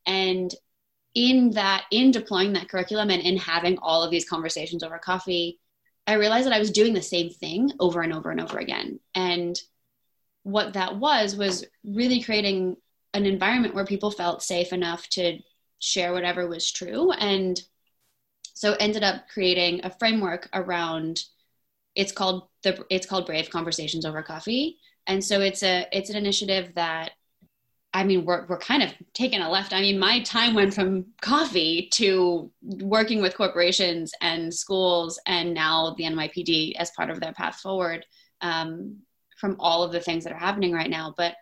And 0.06 0.54
in 1.16 1.52
that 1.52 1.86
in 1.92 2.12
deploying 2.12 2.54
that 2.54 2.70
curriculum 2.70 3.10
and 3.10 3.22
in 3.22 3.38
having 3.38 3.78
all 3.80 4.04
of 4.04 4.12
these 4.12 4.30
conversations 4.30 4.84
over 4.84 5.00
coffee 5.00 5.60
i 6.06 6.14
realized 6.14 6.46
that 6.46 6.54
i 6.54 6.60
was 6.60 6.70
doing 6.70 6.94
the 6.94 7.02
same 7.02 7.30
thing 7.30 7.72
over 7.80 8.02
and 8.02 8.14
over 8.14 8.30
and 8.30 8.40
over 8.40 8.60
again. 8.60 9.00
And 9.16 9.60
what 10.44 10.74
that 10.74 10.98
was 10.98 11.36
was 11.36 11.66
really 11.84 12.22
creating 12.22 12.78
an 13.14 13.26
environment 13.26 13.74
where 13.74 13.86
people 13.86 14.12
felt 14.12 14.44
safe 14.44 14.72
enough 14.72 15.08
to 15.10 15.40
share 15.80 16.14
whatever 16.14 16.48
was 16.48 16.72
true. 16.72 17.12
And 17.12 17.60
so 18.58 18.74
ended 18.74 19.04
up 19.04 19.28
creating 19.32 19.82
a 19.84 19.90
framework 20.00 20.50
around 20.54 21.22
it's 21.94 22.12
called 22.12 22.48
the 22.64 22.84
it's 22.90 23.06
called 23.06 23.26
brave 23.26 23.50
conversations 23.50 24.06
over 24.06 24.22
coffee. 24.24 24.78
And 25.06 25.24
so 25.24 25.42
it's 25.42 25.64
a 25.64 25.88
it's 25.92 26.10
an 26.10 26.16
initiative 26.16 26.74
that 26.76 27.12
i 27.94 28.04
mean 28.04 28.26
we're, 28.26 28.46
we're 28.48 28.60
kind 28.60 28.84
of 28.84 28.94
taking 29.14 29.42
a 29.42 29.50
left. 29.50 29.74
I 29.74 29.82
mean 29.82 30.00
my 30.00 30.22
time 30.22 30.54
went 30.54 30.74
from 30.74 31.06
coffee 31.22 31.90
to 31.94 32.52
working 32.62 33.22
with 33.22 33.38
corporations 33.38 34.12
and 34.22 34.54
schools 34.54 35.20
and 35.26 35.54
now 35.54 35.96
the 35.98 36.04
nypd 36.04 36.76
as 36.78 36.92
part 36.92 37.10
of 37.10 37.20
their 37.20 37.34
path 37.34 37.56
forward 37.58 38.06
um, 38.42 38.98
from 39.40 39.56
all 39.60 39.84
of 39.84 39.92
the 39.92 40.00
things 40.00 40.24
that 40.24 40.34
are 40.34 40.40
happening 40.40 40.74
right 40.74 40.90
now. 40.90 41.14
But 41.16 41.36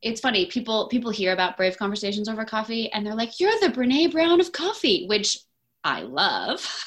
it's 0.00 0.20
funny 0.20 0.46
people 0.46 0.88
people 0.88 1.10
hear 1.10 1.32
about 1.32 1.56
brave 1.56 1.76
conversations 1.76 2.28
over 2.28 2.44
coffee 2.44 2.90
and 2.92 3.04
they're 3.04 3.16
like 3.16 3.40
you're 3.40 3.58
the 3.60 3.68
brene 3.68 4.12
brown 4.12 4.40
of 4.40 4.52
coffee 4.52 5.06
which 5.08 5.38
I 5.84 6.02
love. 6.02 6.66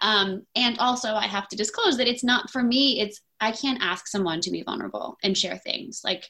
Um, 0.00 0.46
and 0.54 0.78
also, 0.78 1.14
I 1.14 1.26
have 1.26 1.48
to 1.48 1.56
disclose 1.56 1.96
that 1.96 2.08
it's 2.08 2.24
not 2.24 2.50
for 2.50 2.62
me, 2.62 3.00
it's 3.00 3.20
I 3.40 3.52
can't 3.52 3.82
ask 3.82 4.06
someone 4.06 4.40
to 4.42 4.50
be 4.50 4.62
vulnerable 4.62 5.16
and 5.22 5.36
share 5.36 5.58
things. 5.58 6.00
Like, 6.04 6.24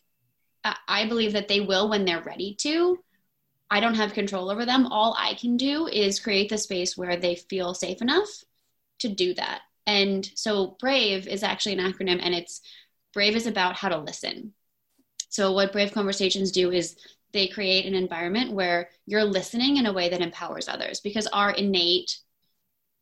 I 0.88 1.06
believe 1.06 1.32
that 1.34 1.48
they 1.48 1.60
will 1.60 1.88
when 1.88 2.04
they're 2.04 2.22
ready 2.22 2.56
to. 2.60 2.98
I 3.70 3.80
don't 3.80 3.94
have 3.94 4.12
control 4.12 4.50
over 4.50 4.64
them. 4.64 4.86
All 4.86 5.16
I 5.18 5.34
can 5.34 5.56
do 5.56 5.86
is 5.86 6.20
create 6.20 6.48
the 6.48 6.58
space 6.58 6.96
where 6.96 7.16
they 7.16 7.36
feel 7.36 7.74
safe 7.74 8.00
enough 8.00 8.28
to 9.00 9.08
do 9.08 9.34
that. 9.34 9.60
And 9.86 10.28
so, 10.34 10.76
BRAVE 10.80 11.28
is 11.28 11.42
actually 11.42 11.78
an 11.78 11.92
acronym, 11.92 12.20
and 12.22 12.34
it's 12.34 12.60
BRAVE 13.12 13.36
is 13.36 13.46
about 13.46 13.76
how 13.76 13.88
to 13.88 13.98
listen. 13.98 14.54
So, 15.28 15.52
what 15.52 15.72
Brave 15.72 15.92
Conversations 15.92 16.52
do 16.52 16.70
is 16.70 16.96
they 17.34 17.48
create 17.48 17.84
an 17.84 17.94
environment 17.94 18.52
where 18.52 18.88
you're 19.04 19.24
listening 19.24 19.76
in 19.76 19.86
a 19.86 19.92
way 19.92 20.08
that 20.08 20.22
empowers 20.22 20.68
others 20.68 21.00
because 21.00 21.26
our 21.26 21.50
innate 21.50 22.18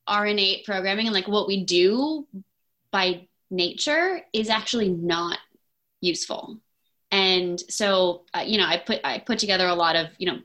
our 0.09 0.27
innate 0.27 0.65
programming 0.65 1.07
and 1.07 1.15
like 1.15 1.29
what 1.29 1.47
we 1.47 1.65
do 1.65 2.27
by 2.91 3.29
nature 3.51 4.21
is 4.33 4.51
actually 4.51 4.89
not 4.89 5.39
useful. 6.01 6.59
And 7.13 7.61
so 7.71 8.25
uh, 8.35 8.41
you 8.45 8.59
know 8.59 8.67
i 8.67 8.79
put 8.79 9.01
i 9.05 9.19
put 9.19 9.39
together 9.39 9.69
a 9.69 9.75
lot 9.75 9.95
of 9.95 10.09
you 10.19 10.27
know 10.27 10.39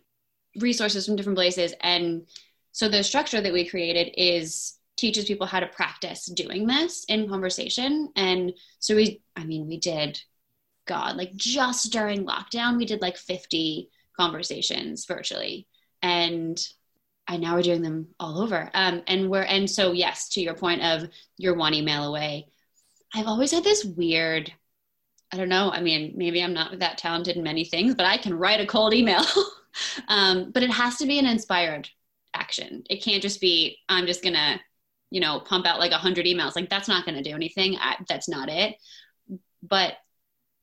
resources 0.58 1.06
from 1.06 1.16
different 1.16 1.38
places. 1.38 1.74
And 1.82 2.28
so 2.74 2.88
the 2.88 3.04
structure 3.04 3.42
that 3.42 3.54
we 3.54 3.68
created 3.68 4.14
is 4.16 4.78
teaches 4.98 5.26
people 5.26 5.48
how 5.48 5.60
to 5.60 5.68
practice 5.68 6.26
doing 6.26 6.68
this 6.68 7.06
in 7.06 7.30
conversation. 7.30 8.12
And 8.16 8.54
so 8.80 8.96
we 8.96 9.22
i 9.36 9.44
mean 9.44 9.68
we 9.68 9.80
did 9.80 10.20
God, 10.88 11.18
like 11.18 11.36
just 11.36 11.92
during 11.92 12.26
lockdown, 12.26 12.78
we 12.78 12.86
did 12.86 13.02
like 13.02 13.18
50 13.18 13.90
conversations 14.18 15.06
virtually. 15.06 15.68
And 16.02 16.60
I 17.28 17.38
now 17.38 17.56
we're 17.56 17.62
doing 17.62 17.82
them 17.82 18.08
all 18.20 18.42
over. 18.42 18.70
Um, 18.74 19.04
and 19.08 19.30
we're, 19.30 19.44
and 19.44 19.70
so, 19.70 19.92
yes, 19.92 20.30
to 20.30 20.42
your 20.42 20.56
point 20.56 20.82
of 20.82 21.10
you're 21.38 21.56
one 21.56 21.74
email 21.74 22.06
away, 22.06 22.48
I've 23.14 23.28
always 23.28 23.52
had 23.52 23.64
this 23.64 23.84
weird, 23.84 24.52
I 25.32 25.38
don't 25.38 25.50
know. 25.50 25.70
I 25.72 25.82
mean, 25.82 26.14
maybe 26.16 26.42
I'm 26.42 26.54
not 26.54 26.80
that 26.80 26.98
talented 26.98 27.36
in 27.36 27.44
many 27.44 27.66
things, 27.66 27.96
but 27.96 28.06
I 28.06 28.18
can 28.18 28.34
write 28.34 28.62
a 28.62 28.66
cold 28.66 28.94
email. 28.94 29.24
um, 30.08 30.52
but 30.52 30.64
it 30.64 30.72
has 30.72 30.98
to 30.98 31.06
be 31.06 31.20
an 31.20 31.26
inspired 31.26 31.90
action. 32.34 32.84
It 32.90 33.04
can't 33.04 33.22
just 33.22 33.42
be, 33.42 33.78
I'm 33.90 34.08
just 34.08 34.24
going 34.24 34.36
to, 34.36 34.60
you 35.10 35.20
know, 35.20 35.40
pump 35.40 35.66
out 35.66 35.80
like 35.80 35.92
a 35.92 35.98
hundred 35.98 36.26
emails. 36.26 36.56
Like 36.56 36.70
that's 36.70 36.88
not 36.88 37.06
going 37.06 37.22
to 37.22 37.30
do 37.30 37.36
anything. 37.36 37.78
I, 37.78 37.98
that's 38.08 38.30
not 38.30 38.50
it. 38.50 38.76
But 39.64 39.94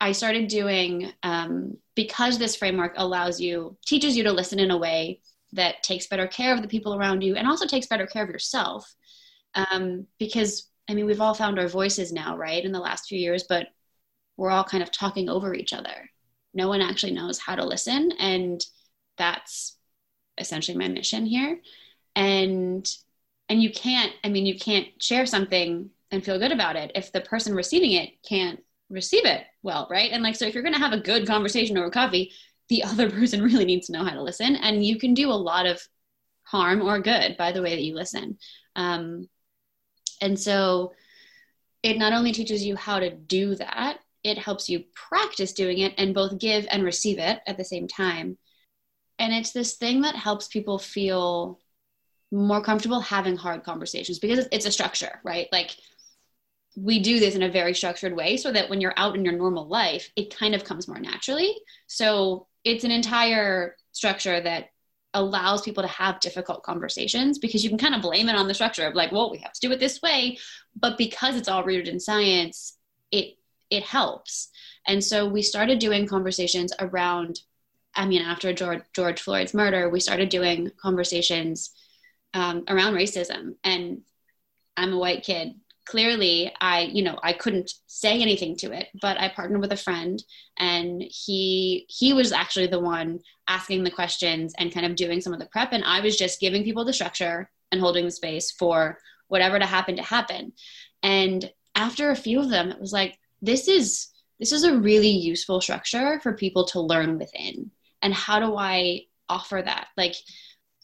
I 0.01 0.13
started 0.13 0.49
doing 0.49 1.13
um, 1.23 1.77
because 1.95 2.39
this 2.39 2.57
framework 2.57 2.95
allows 2.97 3.41
you, 3.41 3.77
teaches 3.87 4.17
you 4.17 4.25
to 4.25 4.33
listen 4.33 4.59
in 4.59 4.71
a 4.71 4.77
way 4.77 5.21
that 5.53 5.83
takes 5.83 6.07
better 6.07 6.27
care 6.27 6.53
of 6.53 6.63
the 6.63 6.69
people 6.69 6.95
around 6.95 7.23
you 7.23 7.37
and 7.37 7.47
also 7.47 7.67
takes 7.67 7.87
better 7.87 8.07
care 8.07 8.25
of 8.25 8.31
yourself. 8.31 8.93
Um, 9.55 10.07
because, 10.19 10.69
I 10.89 10.95
mean, 10.95 11.07
we've 11.07 11.21
all 11.21 11.35
found 11.35 11.59
our 11.59 11.69
voices 11.69 12.13
now, 12.13 12.37
right, 12.37 12.65
in 12.65 12.73
the 12.73 12.81
last 12.81 13.07
few 13.07 13.19
years, 13.19 13.45
but 13.49 13.69
we're 14.37 14.51
all 14.51 14.65
kind 14.65 14.83
of 14.83 14.91
talking 14.91 15.29
over 15.29 15.55
each 15.55 15.73
other. 15.73 16.11
No 16.53 16.69
one 16.69 16.81
actually 16.81 17.13
knows 17.13 17.39
how 17.39 17.55
to 17.55 17.65
listen. 17.65 18.13
And 18.19 18.61
that's 19.17 19.77
essentially 20.39 20.77
my 20.77 20.89
mission 20.89 21.25
here. 21.25 21.61
And 22.17 22.87
and 23.49 23.63
you 23.63 23.71
can't 23.71 24.13
i 24.25 24.29
mean 24.29 24.47
you 24.47 24.59
can't 24.59 24.89
share 25.01 25.27
something 25.27 25.91
and 26.11 26.25
feel 26.25 26.39
good 26.39 26.53
about 26.53 26.77
it 26.77 26.93
if 26.95 27.13
the 27.13 27.21
person 27.21 27.55
receiving 27.55 27.93
it 27.93 28.11
can't 28.27 28.61
receive 28.91 29.25
it 29.25 29.43
well, 29.63 29.87
right? 29.91 30.11
And 30.13 30.23
like, 30.23 30.37
so 30.37 30.47
if 30.47 30.55
you're 30.55 30.63
going 30.63 30.75
to 30.75 30.81
have 30.81 30.93
a 30.93 31.01
good 31.01 31.27
conversation 31.27 31.77
over 31.79 31.91
coffee, 31.91 32.33
the 32.69 32.85
other 32.85 33.11
person 33.11 33.43
really 33.43 33.65
needs 33.65 33.87
to 33.87 33.93
know 33.93 34.05
how 34.05 34.13
to 34.13 34.23
listen. 34.23 34.57
And 34.57 34.85
you 34.85 34.99
can 34.99 35.15
do 35.15 35.31
a 35.31 35.33
lot 35.33 35.67
of 35.67 35.81
harm 36.45 36.83
or 36.83 37.01
good 37.01 37.37
by 37.37 37.53
the 37.53 37.63
way 37.63 37.71
that 37.71 37.83
you 37.83 37.95
listen. 37.95 38.39
Um, 38.77 39.29
and 40.21 40.39
so 40.39 40.93
it 41.83 41.99
not 41.99 42.13
only 42.13 42.33
teaches 42.33 42.65
you 42.65 42.77
how 42.77 42.99
to 42.99 43.11
do 43.11 43.55
that, 43.57 43.99
it 44.23 44.39
helps 44.39 44.69
you 44.71 44.85
practice 44.95 45.53
doing 45.53 45.79
it 45.79 45.95
and 45.99 46.15
both 46.15 46.39
give 46.39 46.67
and 46.71 46.83
receive 46.83 47.19
it 47.19 47.41
at 47.47 47.59
the 47.59 47.65
same 47.65 47.87
time. 47.87 48.39
And 49.19 49.33
it's 49.33 49.53
this 49.53 49.75
thing 49.75 50.01
that 50.03 50.17
helps 50.17 50.49
people 50.49 50.79
feel 50.79 51.61
more 52.33 52.63
comfortable 52.63 53.01
having 53.01 53.37
hard 53.37 53.63
conversations 53.63 54.19
because 54.19 54.49
it's 54.51 54.67
a 54.67 54.73
structure, 54.73 55.21
right? 55.25 55.47
Like 55.53 55.77
we 56.77 57.01
do 57.01 57.21
this 57.21 57.35
in 57.35 57.43
a 57.43 57.51
very 57.51 57.75
structured 57.75 58.15
way 58.15 58.37
so 58.37 58.51
that 58.53 58.69
when 58.69 58.81
you're 58.81 58.95
out 58.97 59.15
in 59.15 59.25
your 59.25 59.35
normal 59.35 59.67
life, 59.67 60.11
it 60.17 60.35
kind 60.37 60.55
of 60.55 60.65
comes 60.65 60.89
more 60.89 60.99
naturally. 60.99 61.55
So 61.87 62.47
it's 62.65 62.85
an 62.85 62.91
entire 62.91 63.77
structure 63.93 64.41
that 64.41 64.71
allows 65.13 65.63
people 65.63 65.83
to 65.85 65.89
have 65.89 66.19
difficult 66.19 66.65
conversations 66.65 67.39
because 67.39 67.63
you 67.63 67.71
can 67.71 67.79
kind 67.79 67.95
of 67.95 68.03
blame 68.03 68.29
it 68.29 68.35
on 68.35 68.49
the 68.49 68.55
structure 68.55 68.87
of 68.87 68.95
like, 68.95 69.13
well, 69.13 69.31
we 69.31 69.39
have 69.39 69.53
to 69.53 69.61
do 69.61 69.73
it 69.73 69.79
this 69.79 70.03
way. 70.03 70.37
But 70.75 70.99
because 70.99 71.37
it's 71.37 71.49
all 71.49 71.63
rooted 71.63 71.89
in 71.89 72.01
science, 72.01 72.77
it 73.13 73.37
it 73.71 73.85
helps. 73.85 74.51
And 74.87 75.03
so 75.03 75.27
we 75.27 75.43
started 75.43 75.79
doing 75.79 76.07
conversations 76.07 76.73
around, 76.79 77.41
I 77.95 78.07
mean, 78.07 78.23
after 78.23 78.53
George, 78.53 78.83
George 78.95 79.21
Floyd's 79.21 79.55
murder, 79.55 79.89
we 79.89 80.01
started 80.01 80.29
doing 80.29 80.71
conversations 80.77 81.71
um, 82.35 82.65
around 82.69 82.95
racism. 82.95 83.55
And 83.65 84.03
I'm 84.77 84.93
a 84.93 84.99
white 84.99 85.23
kid 85.23 85.55
clearly 85.87 86.53
i 86.61 86.83
you 86.83 87.03
know 87.03 87.19
i 87.23 87.33
couldn't 87.33 87.71
say 87.87 88.21
anything 88.21 88.57
to 88.57 88.73
it 88.73 88.89
but 89.01 89.19
i 89.19 89.29
partnered 89.29 89.61
with 89.61 89.73
a 89.73 89.77
friend 89.77 90.23
and 90.57 91.03
he 91.03 91.87
he 91.89 92.13
was 92.13 92.33
actually 92.33 92.67
the 92.67 92.81
one 92.81 93.19
asking 93.49 93.85
the 93.85 93.91
questions 93.91 94.55
and 94.59 94.73
kind 94.73 94.87
of 94.87 94.97
doing 94.97 95.21
some 95.21 95.33
of 95.33 95.39
the 95.39 95.47
prep. 95.47 95.73
And 95.73 95.85
i 95.85 96.01
was 96.01 96.17
just 96.17 96.41
giving 96.41 96.65
people 96.65 96.85
the 96.85 96.93
structure 96.93 97.51
and 97.73 97.81
holding 97.81 98.05
the 98.05 98.11
space 98.11 98.51
for 98.51 98.99
whatever 99.29 99.59
to 99.59 99.67
happen 99.67 99.97
to 99.97 100.03
happen. 100.03 100.53
And 101.03 101.51
after 101.75 102.11
a 102.11 102.17
few 102.17 102.41
of 102.41 102.51
them 102.51 102.71
it 102.71 102.81
was 102.81 102.93
like 102.93 103.19
this 103.43 103.69
is 103.69 104.09
this 104.39 104.53
is 104.53 104.65
a 104.65 104.79
really 104.79 105.11
useful 105.11 105.61
structure 105.61 106.21
for 106.21 106.35
people 106.35 106.65
to 106.67 106.81
learn 106.81 107.19
within. 107.19 107.71
And 108.03 108.15
how 108.15 108.41
do 108.41 108.57
i 108.57 109.03
offer 109.29 109.63
that? 109.63 109.89
Like 109.97 110.15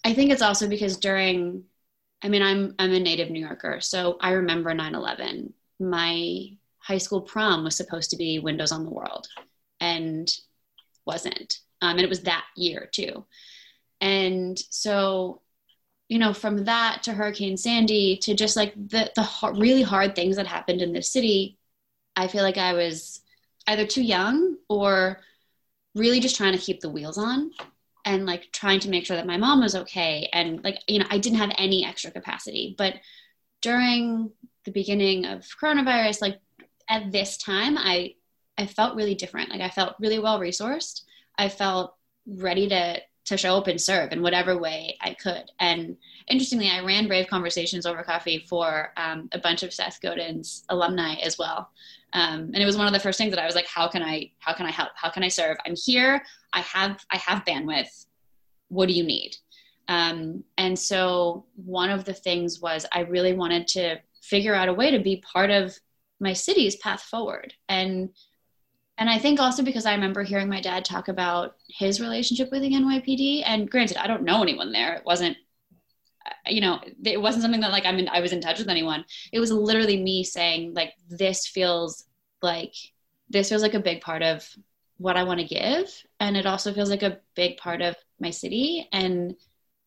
i 0.05 0.13
think 0.13 0.31
it's 0.31 0.43
also 0.43 0.69
because 0.69 0.97
during 0.97 1.65
I 2.23 2.29
mean, 2.29 2.43
I'm 2.43 2.75
I'm 2.79 2.93
a 2.93 3.01
native 3.01 3.31
New 3.31 3.41
Yorker, 3.41 3.81
so 3.81 4.17
I 4.21 4.33
remember 4.33 4.75
9/11. 4.75 5.53
My 5.79 6.51
high 6.79 6.99
school 6.99 7.21
prom 7.21 7.65
was 7.65 7.77
supposed 7.77 8.11
to 8.11 8.17
be 8.17 8.39
Windows 8.39 8.73
on 8.73 8.85
the 8.85 8.91
World, 8.91 9.27
and 9.81 10.31
wasn't. 11.07 11.61
Um, 11.83 11.93
and 11.93 12.01
it 12.01 12.09
was 12.09 12.23
that 12.23 12.45
year 12.57 12.89
too. 12.93 13.25
And 14.01 14.59
so, 14.71 15.41
you 16.09 16.19
know, 16.19 16.33
from 16.35 16.65
that 16.65 17.03
to 17.05 17.13
Hurricane 17.13 17.57
Sandy 17.57 18.19
to 18.19 18.35
just 18.35 18.57
like 18.57 18.75
the 18.75 19.11
the 19.17 19.55
really 19.59 19.83
hard 19.83 20.15
things 20.15 20.37
that 20.37 20.47
happened 20.47 20.83
in 20.83 20.93
this 20.93 21.11
city, 21.13 21.59
I 22.17 22.29
feel 22.29 22.43
like 22.43 22.59
I 22.59 22.75
was 22.75 23.23
either 23.67 23.87
too 23.87 24.03
young 24.03 24.57
or 24.69 25.21
really 25.95 26.21
just 26.21 26.37
trying 26.37 26.53
to 26.53 26.59
keep 26.59 26.81
the 26.81 26.91
wheels 26.91 27.19
on 27.19 27.51
and 28.05 28.27
like 28.27 28.51
trying 28.53 28.81
to 28.81 28.89
make 28.89 29.07
sure 29.07 29.17
that 29.17 29.27
my 29.27 29.37
mom 29.37 29.61
was 29.61 29.75
okay 29.75 30.29
and 30.33 30.63
like 30.65 30.79
you 30.87 30.99
know 30.99 31.07
i 31.11 31.19
didn't 31.19 31.39
have 31.39 31.53
any 31.57 31.85
extra 31.85 32.11
capacity. 32.11 32.75
But 32.77 32.95
during 33.63 34.31
the 34.65 34.73
beginning 34.73 35.27
of 35.27 35.47
coronavirus 35.63 36.23
like 36.23 36.39
at 36.89 37.13
this 37.13 37.37
time 37.37 37.77
i 37.79 38.15
i 38.59 38.67
felt 38.67 38.97
really 38.97 39.15
different. 39.15 39.51
Like 39.51 39.61
i 39.61 39.69
felt 39.69 39.97
really 40.01 40.19
well 40.19 40.41
resourced. 40.41 41.03
I 41.39 41.49
felt 41.49 41.95
ready 42.27 42.69
to 42.69 43.01
to 43.25 43.37
show 43.37 43.57
up 43.57 43.67
and 43.67 43.81
serve 43.81 44.13
in 44.13 44.23
whatever 44.23 44.59
way 44.59 44.97
i 45.01 45.15
could. 45.15 45.51
And 45.59 45.97
interestingly 46.29 46.69
i 46.69 46.81
ran 46.81 47.09
brave 47.09 47.29
conversations 47.29 47.87
over 47.87 48.03
coffee 48.03 48.45
for 48.49 48.93
um, 48.97 49.29
a 49.33 49.39
bunch 49.39 49.63
of 49.63 49.73
seth 49.73 50.01
godin's 50.03 50.65
alumni 50.69 51.15
as 51.17 51.39
well. 51.39 51.71
Um, 52.13 52.51
and 52.53 52.57
it 52.57 52.67
was 52.67 52.77
one 52.77 52.87
of 52.87 52.93
the 52.93 53.01
first 53.01 53.19
things 53.19 53.33
that 53.33 53.43
i 53.43 53.47
was 53.47 53.55
like 53.55 53.67
how 53.67 53.89
can 53.89 54.03
i 54.03 54.31
how 54.39 54.53
can 54.53 54.67
i 54.67 54.71
help? 54.71 54.91
How 54.95 55.11
can 55.11 55.23
i 55.23 55.29
serve? 55.29 55.57
I'm 55.67 55.77
here. 55.77 56.23
I 56.53 56.61
have 56.61 57.05
i 57.11 57.17
have 57.17 57.45
bandwidth. 57.45 58.07
What 58.69 58.87
do 58.87 58.95
you 58.95 59.05
need? 59.05 59.37
Um, 59.89 60.45
and 60.57 60.79
so 60.79 61.47
one 61.57 61.91
of 61.91 62.05
the 62.05 62.15
things 62.15 62.61
was 62.61 62.87
i 62.93 63.01
really 63.01 63.33
wanted 63.33 63.67
to 63.69 63.97
figure 64.23 64.55
out 64.55 64.69
a 64.69 64.75
way 64.75 64.91
to 64.91 65.01
be 65.01 65.23
part 65.33 65.51
of 65.51 65.79
my 66.21 66.33
city's 66.33 66.77
path 66.77 67.03
forward. 67.03 67.55
And 67.69 68.11
and 69.01 69.11
i 69.11 69.19
think 69.19 69.41
also 69.41 69.63
because 69.63 69.87
i 69.87 69.95
remember 69.95 70.23
hearing 70.23 70.49
my 70.49 70.61
dad 70.61 70.85
talk 70.85 71.09
about 71.09 71.57
his 71.69 72.01
relationship 72.01 72.51
with 72.53 72.63
the 72.63 72.71
nypd 72.71 73.43
and 73.45 73.69
granted 73.69 73.97
i 73.97 74.07
don't 74.07 74.23
know 74.23 74.43
anyone 74.43 74.71
there. 74.71 74.95
It 74.95 75.05
wasn't 75.05 75.37
uh, 76.27 76.31
you 76.47 76.61
know 76.61 76.79
it 77.05 77.21
wasn't 77.21 77.43
something 77.43 77.61
that 77.63 77.73
like 77.73 77.87
i'm 77.87 77.99
in 77.99 78.09
i 78.09 78.21
was 78.21 78.33
in 78.33 78.41
touch 78.41 78.59
with 78.59 78.69
anyone. 78.69 79.05
It 79.33 79.41
was 79.41 79.51
literally 79.51 80.01
me 80.01 80.23
saying 80.23 80.75
like 80.75 80.93
this 81.09 81.47
feels 81.47 82.05
like 82.43 82.75
this 83.29 83.49
feels 83.49 83.63
like 83.63 83.75
a 83.75 83.81
big 83.81 84.01
part 84.01 84.23
of 84.23 84.49
what 84.99 85.17
i 85.17 85.25
want 85.25 85.41
to 85.41 85.47
give 85.47 85.91
and 86.21 86.37
it 86.37 86.47
also 86.47 86.73
feels 86.75 86.91
like 86.91 87.03
a 87.03 87.19
big 87.35 87.57
part 87.57 87.81
of 87.81 87.97
my 88.21 88.31
city. 88.31 88.89
And 88.93 89.35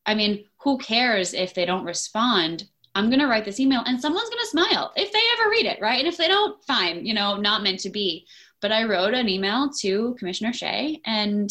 i 0.06 0.16
mean 0.16 0.46
who 0.64 0.78
cares 0.80 1.34
if 1.34 1.54
they 1.54 1.66
don't 1.66 1.86
respond? 1.86 2.66
I'm 2.96 3.10
going 3.10 3.22
to 3.22 3.28
write 3.28 3.44
this 3.44 3.60
email 3.60 3.82
and 3.88 4.00
someone's 4.00 4.30
going 4.30 4.44
to 4.44 4.50
smile 4.50 4.94
if 4.96 5.12
they 5.12 5.20
ever 5.34 5.50
read 5.50 5.66
it 5.66 5.82
right? 5.82 5.98
And 6.00 6.08
if 6.08 6.18
they 6.18 6.28
don't 6.28 6.64
fine 6.64 7.06
you 7.06 7.14
know 7.14 7.38
not 7.38 7.64
meant 7.64 7.80
to 7.82 7.90
be 7.90 8.26
but 8.64 8.72
i 8.72 8.84
wrote 8.84 9.14
an 9.14 9.30
email 9.30 9.70
to 9.70 10.16
commissioner 10.18 10.54
shea 10.54 11.00
and 11.06 11.50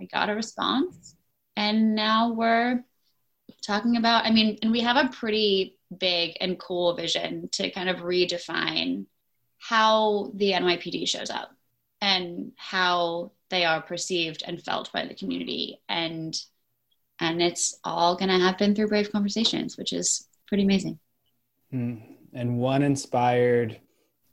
i 0.00 0.04
got 0.06 0.30
a 0.30 0.34
response. 0.34 1.14
And 1.56 1.94
now 1.94 2.32
we're 2.32 2.82
talking 3.64 3.96
about 3.96 4.26
i 4.26 4.32
mean 4.32 4.58
and 4.62 4.72
we 4.72 4.80
have 4.80 4.96
a 4.96 5.10
pretty 5.10 5.78
big 5.96 6.36
and 6.40 6.58
cool 6.58 6.96
vision 6.96 7.48
to 7.52 7.70
kind 7.70 7.88
of 7.88 7.98
redefine 7.98 9.06
how 9.58 10.32
the 10.34 10.50
nypd 10.52 11.08
shows 11.08 11.30
up 11.30 11.52
and 12.00 12.52
how 12.56 13.30
they 13.50 13.64
are 13.64 13.80
perceived 13.80 14.42
and 14.46 14.62
felt 14.62 14.92
by 14.92 15.06
the 15.06 15.14
community. 15.14 15.80
And 15.88 16.36
and 17.20 17.40
it's 17.40 17.78
all 17.84 18.16
going 18.16 18.28
to 18.28 18.44
happen 18.44 18.74
through 18.74 18.88
brave 18.88 19.12
conversations 19.12 19.76
which 19.76 19.92
is 19.92 20.26
pretty 20.48 20.64
amazing. 20.64 20.98
Mm. 21.72 22.02
and 22.32 22.58
one 22.58 22.82
inspired 22.82 23.80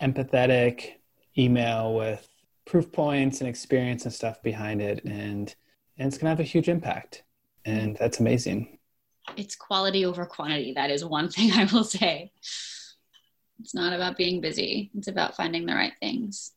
empathetic 0.02 1.01
email 1.38 1.96
with 1.96 2.28
proof 2.66 2.92
points 2.92 3.42
and 3.42 3.50
experience 3.50 4.06
and 4.06 4.14
stuff 4.14 4.42
behind 4.44 4.82
it 4.82 5.04
and 5.06 5.56
and 5.98 6.08
it's 6.08 6.18
going 6.18 6.26
to 6.26 6.30
have 6.30 6.40
a 6.40 6.44
huge 6.44 6.70
impact 6.70 7.24
and 7.66 7.96
that's 7.98 8.20
amazing 8.20 8.80
it's 9.38 9.56
quality 9.56 10.06
over 10.06 10.26
quantity. 10.26 10.74
That 10.74 10.92
is 10.92 11.06
one 11.06 11.30
thing 11.32 11.52
I 11.52 11.66
will 11.66 11.84
say. 11.84 12.32
It's 13.60 13.76
not 13.76 13.94
about 13.94 14.18
being 14.18 14.42
busy. 14.42 14.92
It's 14.98 15.08
about 15.08 15.36
finding 15.36 15.66
the 15.66 15.76
right 15.76 15.94
things. 16.00 16.52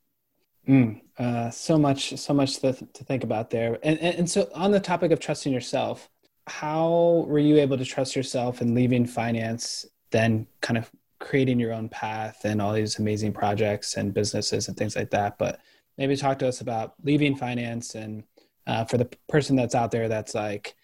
Mm, 0.66 1.02
uh, 1.18 1.50
so 1.50 1.76
much, 1.76 2.16
so 2.16 2.32
much 2.32 2.58
to, 2.60 2.72
to 2.72 3.04
think 3.04 3.22
about 3.22 3.50
there. 3.50 3.78
And, 3.82 3.98
and, 3.98 4.18
and 4.20 4.30
so 4.30 4.48
on 4.54 4.70
the 4.70 4.80
topic 4.80 5.12
of 5.12 5.20
trusting 5.20 5.52
yourself, 5.52 6.08
how 6.46 7.26
were 7.28 7.38
you 7.38 7.58
able 7.58 7.76
to 7.76 7.84
trust 7.84 8.16
yourself 8.16 8.62
and 8.62 8.74
leaving 8.74 9.04
finance, 9.04 9.84
then 10.10 10.46
kind 10.62 10.78
of 10.78 10.90
creating 11.24 11.58
your 11.58 11.72
own 11.72 11.88
path 11.88 12.44
and 12.44 12.60
all 12.60 12.72
these 12.72 12.98
amazing 12.98 13.32
projects 13.32 13.96
and 13.96 14.14
businesses 14.14 14.68
and 14.68 14.76
things 14.76 14.94
like 14.94 15.10
that? 15.10 15.38
But 15.38 15.60
maybe 15.98 16.16
talk 16.16 16.38
to 16.40 16.48
us 16.48 16.60
about 16.60 16.94
leaving 17.02 17.34
finance 17.34 17.94
and 17.94 18.22
uh, 18.66 18.84
for 18.84 18.98
the 18.98 19.08
person 19.28 19.56
that's 19.56 19.74
out 19.74 19.90
there 19.90 20.08
that's 20.08 20.34
like, 20.34 20.74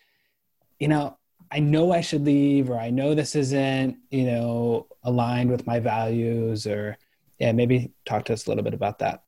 you 0.79 0.89
know, 0.89 1.17
I 1.53 1.59
know 1.59 1.93
I 1.93 2.01
should 2.01 2.25
leave, 2.25 2.71
or 2.71 2.79
I 2.79 2.91
know 2.91 3.15
this 3.15 3.35
isn't, 3.35 3.99
you 4.11 4.25
know, 4.25 4.87
aligned 5.03 5.51
with 5.51 5.67
my 5.67 5.81
values, 5.81 6.67
or 6.67 6.97
yeah, 7.39 7.53
maybe 7.53 7.93
talk 8.05 8.25
to 8.27 8.33
us 8.33 8.47
a 8.47 8.51
little 8.51 8.63
bit 8.63 8.75
about 8.75 9.01
that. 9.01 9.25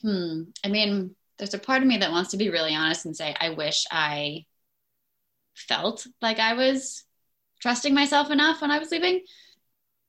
Hmm. 0.00 0.44
I 0.64 0.68
mean, 0.68 1.14
there's 1.38 1.54
a 1.54 1.58
part 1.58 1.82
of 1.82 1.88
me 1.88 1.98
that 1.98 2.10
wants 2.10 2.30
to 2.30 2.36
be 2.36 2.50
really 2.50 2.74
honest 2.74 3.04
and 3.04 3.16
say, 3.16 3.34
I 3.38 3.50
wish 3.50 3.84
I 3.90 4.46
felt 5.54 6.06
like 6.22 6.38
I 6.38 6.54
was 6.54 7.04
trusting 7.60 7.94
myself 7.94 8.30
enough 8.30 8.60
when 8.60 8.70
I 8.70 8.78
was 8.78 8.90
leaving. 8.90 9.22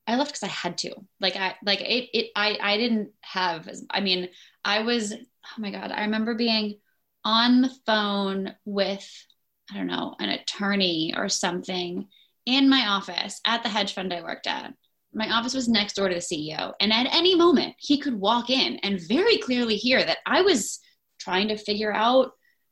I 0.09 0.15
left 0.15 0.31
because 0.31 0.43
I 0.43 0.47
had 0.47 0.77
to. 0.79 0.95
Like 1.19 1.35
I 1.35 1.55
like 1.63 1.81
it. 1.81 2.09
It. 2.13 2.31
I. 2.35 2.57
I 2.61 2.77
didn't 2.77 3.11
have. 3.21 3.69
I 3.89 4.01
mean, 4.01 4.29
I 4.65 4.81
was. 4.81 5.13
Oh 5.13 5.61
my 5.61 5.71
god! 5.71 5.91
I 5.91 6.01
remember 6.01 6.35
being 6.35 6.79
on 7.23 7.61
the 7.61 7.71
phone 7.85 8.55
with 8.65 9.07
I 9.71 9.77
don't 9.77 9.87
know, 9.87 10.15
an 10.19 10.29
attorney 10.29 11.13
or 11.15 11.29
something 11.29 12.07
in 12.45 12.69
my 12.69 12.87
office 12.87 13.39
at 13.45 13.63
the 13.63 13.69
hedge 13.69 13.93
fund 13.93 14.13
I 14.13 14.21
worked 14.21 14.47
at. 14.47 14.73
My 15.13 15.29
office 15.31 15.53
was 15.53 15.67
next 15.67 15.95
door 15.95 16.09
to 16.09 16.15
the 16.15 16.21
CEO. 16.21 16.73
And 16.79 16.91
at 16.91 17.13
any 17.13 17.35
moment, 17.35 17.75
he 17.77 17.99
could 17.99 18.19
walk 18.19 18.49
in 18.49 18.77
and 18.77 19.01
very 19.07 19.37
clearly 19.37 19.75
hear 19.75 20.03
that 20.03 20.19
I 20.25 20.41
was 20.41 20.79
trying 21.19 21.49
to 21.49 21.57
figure 21.57 21.93
out 21.93 22.31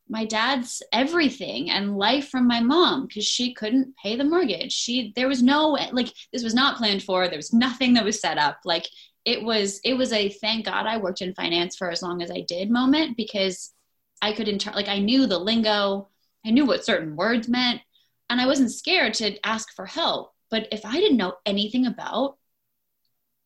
my 0.09 0.25
dad's 0.25 0.81
everything 0.93 1.69
and 1.69 1.97
life 1.97 2.29
from 2.29 2.47
my 2.47 2.59
mom 2.59 3.07
because 3.07 3.25
she 3.25 3.53
couldn't 3.53 3.95
pay 3.97 4.15
the 4.15 4.23
mortgage. 4.23 4.71
She 4.71 5.13
there 5.15 5.27
was 5.27 5.43
no 5.43 5.77
like 5.91 6.13
this 6.31 6.43
was 6.43 6.53
not 6.53 6.77
planned 6.77 7.03
for. 7.03 7.27
There 7.27 7.37
was 7.37 7.53
nothing 7.53 7.93
that 7.93 8.05
was 8.05 8.21
set 8.21 8.37
up. 8.37 8.59
Like 8.65 8.87
it 9.25 9.43
was 9.43 9.79
it 9.83 9.93
was 9.93 10.13
a 10.13 10.29
thank 10.29 10.65
God 10.65 10.85
I 10.85 10.97
worked 10.97 11.21
in 11.21 11.33
finance 11.33 11.75
for 11.75 11.91
as 11.91 12.01
long 12.01 12.21
as 12.21 12.31
I 12.31 12.41
did 12.47 12.71
moment 12.71 13.17
because 13.17 13.73
I 14.21 14.31
could 14.31 14.47
inter- 14.47 14.73
like 14.73 14.87
I 14.87 14.99
knew 14.99 15.27
the 15.27 15.39
lingo. 15.39 16.09
I 16.45 16.51
knew 16.51 16.65
what 16.65 16.85
certain 16.85 17.15
words 17.15 17.49
meant, 17.49 17.81
and 18.29 18.39
I 18.39 18.45
wasn't 18.45 18.71
scared 18.71 19.15
to 19.15 19.37
ask 19.45 19.73
for 19.75 19.85
help. 19.85 20.33
But 20.49 20.69
if 20.71 20.85
I 20.85 20.93
didn't 20.93 21.17
know 21.17 21.33
anything 21.45 21.85
about 21.85 22.37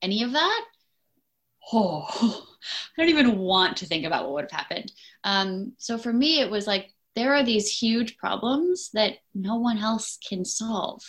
any 0.04 0.22
of 0.22 0.34
that, 0.34 0.66
oh, 1.74 2.48
I 2.98 3.02
don't 3.02 3.10
even 3.10 3.38
want 3.38 3.78
to 3.78 3.86
think 3.86 4.06
about 4.06 4.26
what 4.26 4.34
would 4.34 4.52
have 4.52 4.60
happened. 4.60 4.92
Um, 5.24 5.74
so 5.78 5.98
for 5.98 6.14
me, 6.14 6.40
it 6.40 6.50
was 6.50 6.68
like 6.68 6.94
there 7.16 7.34
are 7.36 7.44
these 7.44 7.70
huge 7.70 8.18
problems 8.18 8.90
that 8.94 9.18
no 9.34 9.58
one 9.58 9.78
else 9.78 10.18
can 10.28 10.46
solve. 10.46 11.02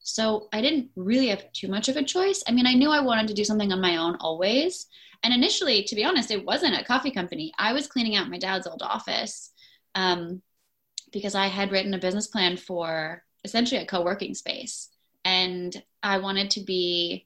So 0.00 0.48
I 0.52 0.60
didn't 0.60 0.90
really 0.96 1.28
have 1.28 1.52
too 1.52 1.68
much 1.68 1.88
of 1.88 1.96
a 1.96 2.02
choice. 2.02 2.42
I 2.46 2.52
mean, 2.52 2.66
I 2.66 2.74
knew 2.74 2.90
I 2.90 3.00
wanted 3.00 3.28
to 3.28 3.34
do 3.34 3.44
something 3.44 3.72
on 3.72 3.80
my 3.80 3.96
own 3.96 4.16
always. 4.20 4.86
And 5.22 5.34
initially, 5.34 5.82
to 5.84 5.94
be 5.94 6.04
honest, 6.04 6.30
it 6.30 6.44
wasn't 6.44 6.78
a 6.80 6.84
coffee 6.84 7.10
company. 7.10 7.52
I 7.58 7.72
was 7.72 7.86
cleaning 7.86 8.16
out 8.16 8.30
my 8.30 8.38
dad's 8.38 8.66
old 8.66 8.82
office. 8.82 9.52
Um, 9.94 10.42
because 11.12 11.34
I 11.34 11.46
had 11.46 11.72
written 11.72 11.94
a 11.94 11.98
business 11.98 12.26
plan 12.26 12.56
for 12.56 13.22
essentially 13.44 13.80
a 13.80 13.86
co 13.86 14.02
working 14.02 14.34
space. 14.34 14.90
And 15.24 15.74
I 16.02 16.18
wanted 16.18 16.50
to 16.52 16.60
be 16.60 17.25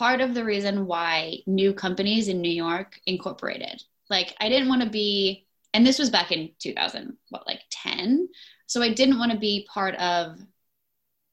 part 0.00 0.22
of 0.22 0.32
the 0.32 0.42
reason 0.42 0.86
why 0.86 1.36
new 1.46 1.74
companies 1.74 2.28
in 2.28 2.40
New 2.40 2.50
York 2.50 2.98
incorporated. 3.04 3.82
Like, 4.08 4.34
I 4.40 4.48
didn't 4.48 4.70
want 4.70 4.82
to 4.82 4.88
be, 4.88 5.46
and 5.74 5.86
this 5.86 5.98
was 5.98 6.08
back 6.08 6.32
in 6.32 6.52
2000, 6.58 7.18
what, 7.28 7.46
like 7.46 7.60
10? 7.68 8.26
So 8.66 8.80
I 8.80 8.94
didn't 8.94 9.18
want 9.18 9.30
to 9.32 9.38
be 9.38 9.68
part 9.70 9.94
of, 9.96 10.38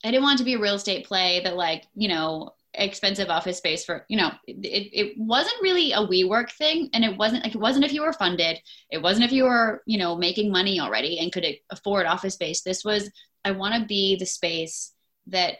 I 0.03 0.11
didn't 0.11 0.23
want 0.23 0.39
to 0.39 0.43
be 0.43 0.55
a 0.55 0.59
real 0.59 0.75
estate 0.75 1.05
play 1.05 1.39
that, 1.45 1.55
like, 1.55 1.85
you 1.95 2.09
know, 2.09 2.55
expensive 2.73 3.29
office 3.29 3.57
space 3.57 3.83
for 3.83 4.05
you 4.07 4.15
know 4.15 4.29
it, 4.45 4.89
it 4.93 5.17
wasn't 5.17 5.63
really 5.63 5.93
a 5.93 5.97
WeWork 5.97 6.51
thing 6.51 6.89
and 6.93 7.03
it 7.03 7.17
wasn't 7.17 7.43
like 7.43 7.55
it 7.55 7.59
wasn't 7.59 7.83
if 7.83 7.91
you 7.91 8.03
were 8.03 8.13
funded 8.13 8.59
it 8.91 9.01
wasn't 9.01 9.25
if 9.25 9.31
you 9.31 9.45
were 9.45 9.81
you 9.87 9.97
know 9.97 10.15
making 10.15 10.51
money 10.51 10.79
already 10.79 11.17
and 11.17 11.31
could 11.31 11.43
afford 11.71 12.05
office 12.05 12.35
space 12.35 12.61
this 12.61 12.85
was 12.85 13.09
i 13.43 13.49
want 13.49 13.73
to 13.73 13.87
be 13.87 14.15
the 14.19 14.27
space 14.27 14.93
that 15.25 15.55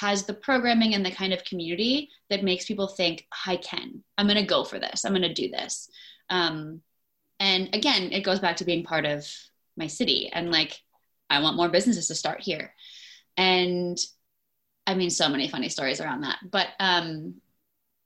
has 0.00 0.24
the 0.24 0.34
programming 0.34 0.94
and 0.94 1.04
the 1.04 1.10
kind 1.10 1.32
of 1.32 1.44
community 1.44 2.10
that 2.30 2.44
makes 2.44 2.66
people 2.66 2.88
think 2.88 3.26
i 3.46 3.56
can. 3.56 4.02
I'm 4.18 4.26
going 4.26 4.40
to 4.40 4.46
go 4.46 4.64
for 4.64 4.78
this. 4.78 5.04
I'm 5.04 5.12
going 5.12 5.22
to 5.22 5.32
do 5.32 5.48
this. 5.48 5.88
Um, 6.30 6.80
and 7.40 7.74
again 7.74 8.12
it 8.12 8.22
goes 8.22 8.40
back 8.40 8.56
to 8.56 8.64
being 8.64 8.84
part 8.84 9.04
of 9.04 9.26
my 9.76 9.88
city 9.88 10.30
and 10.32 10.52
like 10.52 10.80
i 11.28 11.40
want 11.40 11.56
more 11.56 11.68
businesses 11.68 12.08
to 12.08 12.14
start 12.14 12.40
here. 12.40 12.74
And 13.36 13.98
I 14.86 14.94
mean, 14.94 15.10
so 15.10 15.28
many 15.28 15.48
funny 15.48 15.68
stories 15.68 16.00
around 16.00 16.22
that. 16.22 16.38
But 16.48 16.68
um, 16.78 17.40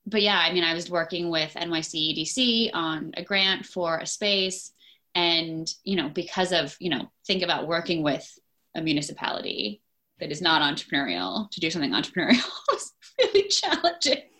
but 0.05 0.21
yeah, 0.21 0.39
I 0.39 0.53
mean, 0.53 0.63
I 0.63 0.73
was 0.73 0.89
working 0.89 1.29
with 1.29 1.53
NYC 1.53 2.17
EDC 2.17 2.71
on 2.73 3.11
a 3.15 3.23
grant 3.23 3.65
for 3.65 3.97
a 3.97 4.05
space, 4.05 4.71
and 5.13 5.67
you 5.83 5.95
know, 5.97 6.09
because 6.09 6.51
of 6.51 6.75
you 6.79 6.89
know, 6.89 7.11
think 7.27 7.43
about 7.43 7.67
working 7.67 8.01
with 8.01 8.27
a 8.75 8.81
municipality 8.81 9.81
that 10.19 10.31
is 10.31 10.41
not 10.41 10.61
entrepreneurial 10.61 11.49
to 11.51 11.59
do 11.59 11.69
something 11.69 11.91
entrepreneurial 11.91 12.49
is 12.75 12.93
really 13.19 13.47
challenging. 13.47 14.23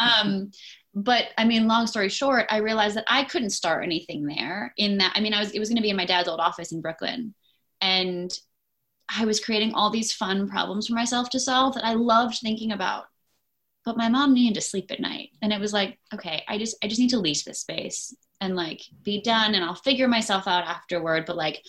Um, 0.00 0.50
but 0.94 1.26
I 1.38 1.44
mean, 1.44 1.66
long 1.66 1.86
story 1.86 2.08
short, 2.08 2.46
I 2.50 2.58
realized 2.58 2.96
that 2.96 3.04
I 3.08 3.24
couldn't 3.24 3.50
start 3.50 3.82
anything 3.84 4.26
there. 4.26 4.72
In 4.76 4.98
that, 4.98 5.12
I 5.14 5.20
mean, 5.20 5.34
I 5.34 5.40
was 5.40 5.50
it 5.50 5.58
was 5.58 5.68
going 5.68 5.76
to 5.76 5.82
be 5.82 5.90
in 5.90 5.96
my 5.96 6.06
dad's 6.06 6.28
old 6.28 6.40
office 6.40 6.72
in 6.72 6.80
Brooklyn, 6.80 7.34
and 7.80 8.32
I 9.08 9.24
was 9.24 9.44
creating 9.44 9.74
all 9.74 9.90
these 9.90 10.12
fun 10.12 10.48
problems 10.48 10.86
for 10.86 10.94
myself 10.94 11.30
to 11.30 11.40
solve 11.40 11.74
that 11.74 11.84
I 11.84 11.94
loved 11.94 12.38
thinking 12.38 12.72
about. 12.72 13.04
But 13.84 13.96
my 13.96 14.08
mom 14.08 14.32
needed 14.32 14.54
to 14.54 14.60
sleep 14.60 14.90
at 14.90 15.00
night, 15.00 15.30
and 15.42 15.52
it 15.52 15.60
was 15.60 15.72
like, 15.72 15.98
okay, 16.12 16.44
I 16.48 16.58
just 16.58 16.76
I 16.82 16.88
just 16.88 17.00
need 17.00 17.10
to 17.10 17.18
lease 17.18 17.44
this 17.44 17.60
space 17.60 18.14
and 18.40 18.54
like 18.54 18.80
be 19.02 19.20
done, 19.20 19.54
and 19.54 19.64
I'll 19.64 19.74
figure 19.74 20.08
myself 20.08 20.46
out 20.46 20.64
afterward. 20.64 21.26
But 21.26 21.36
like, 21.36 21.62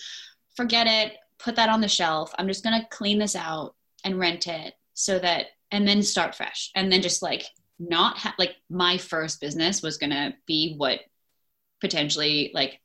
forget 0.56 0.86
it. 0.86 1.16
Put 1.38 1.56
that 1.56 1.68
on 1.68 1.80
the 1.80 1.88
shelf. 1.88 2.32
I'm 2.38 2.48
just 2.48 2.64
gonna 2.64 2.86
clean 2.90 3.18
this 3.18 3.36
out 3.36 3.74
and 4.04 4.18
rent 4.18 4.46
it 4.46 4.74
so 4.94 5.18
that, 5.18 5.46
and 5.70 5.86
then 5.86 6.02
start 6.02 6.34
fresh, 6.34 6.70
and 6.74 6.90
then 6.90 7.02
just 7.02 7.22
like 7.22 7.44
not 7.78 8.16
ha- 8.18 8.34
like 8.38 8.56
my 8.70 8.98
first 8.98 9.40
business 9.40 9.82
was 9.82 9.98
gonna 9.98 10.34
be 10.46 10.74
what 10.76 11.00
potentially 11.80 12.50
like 12.54 12.80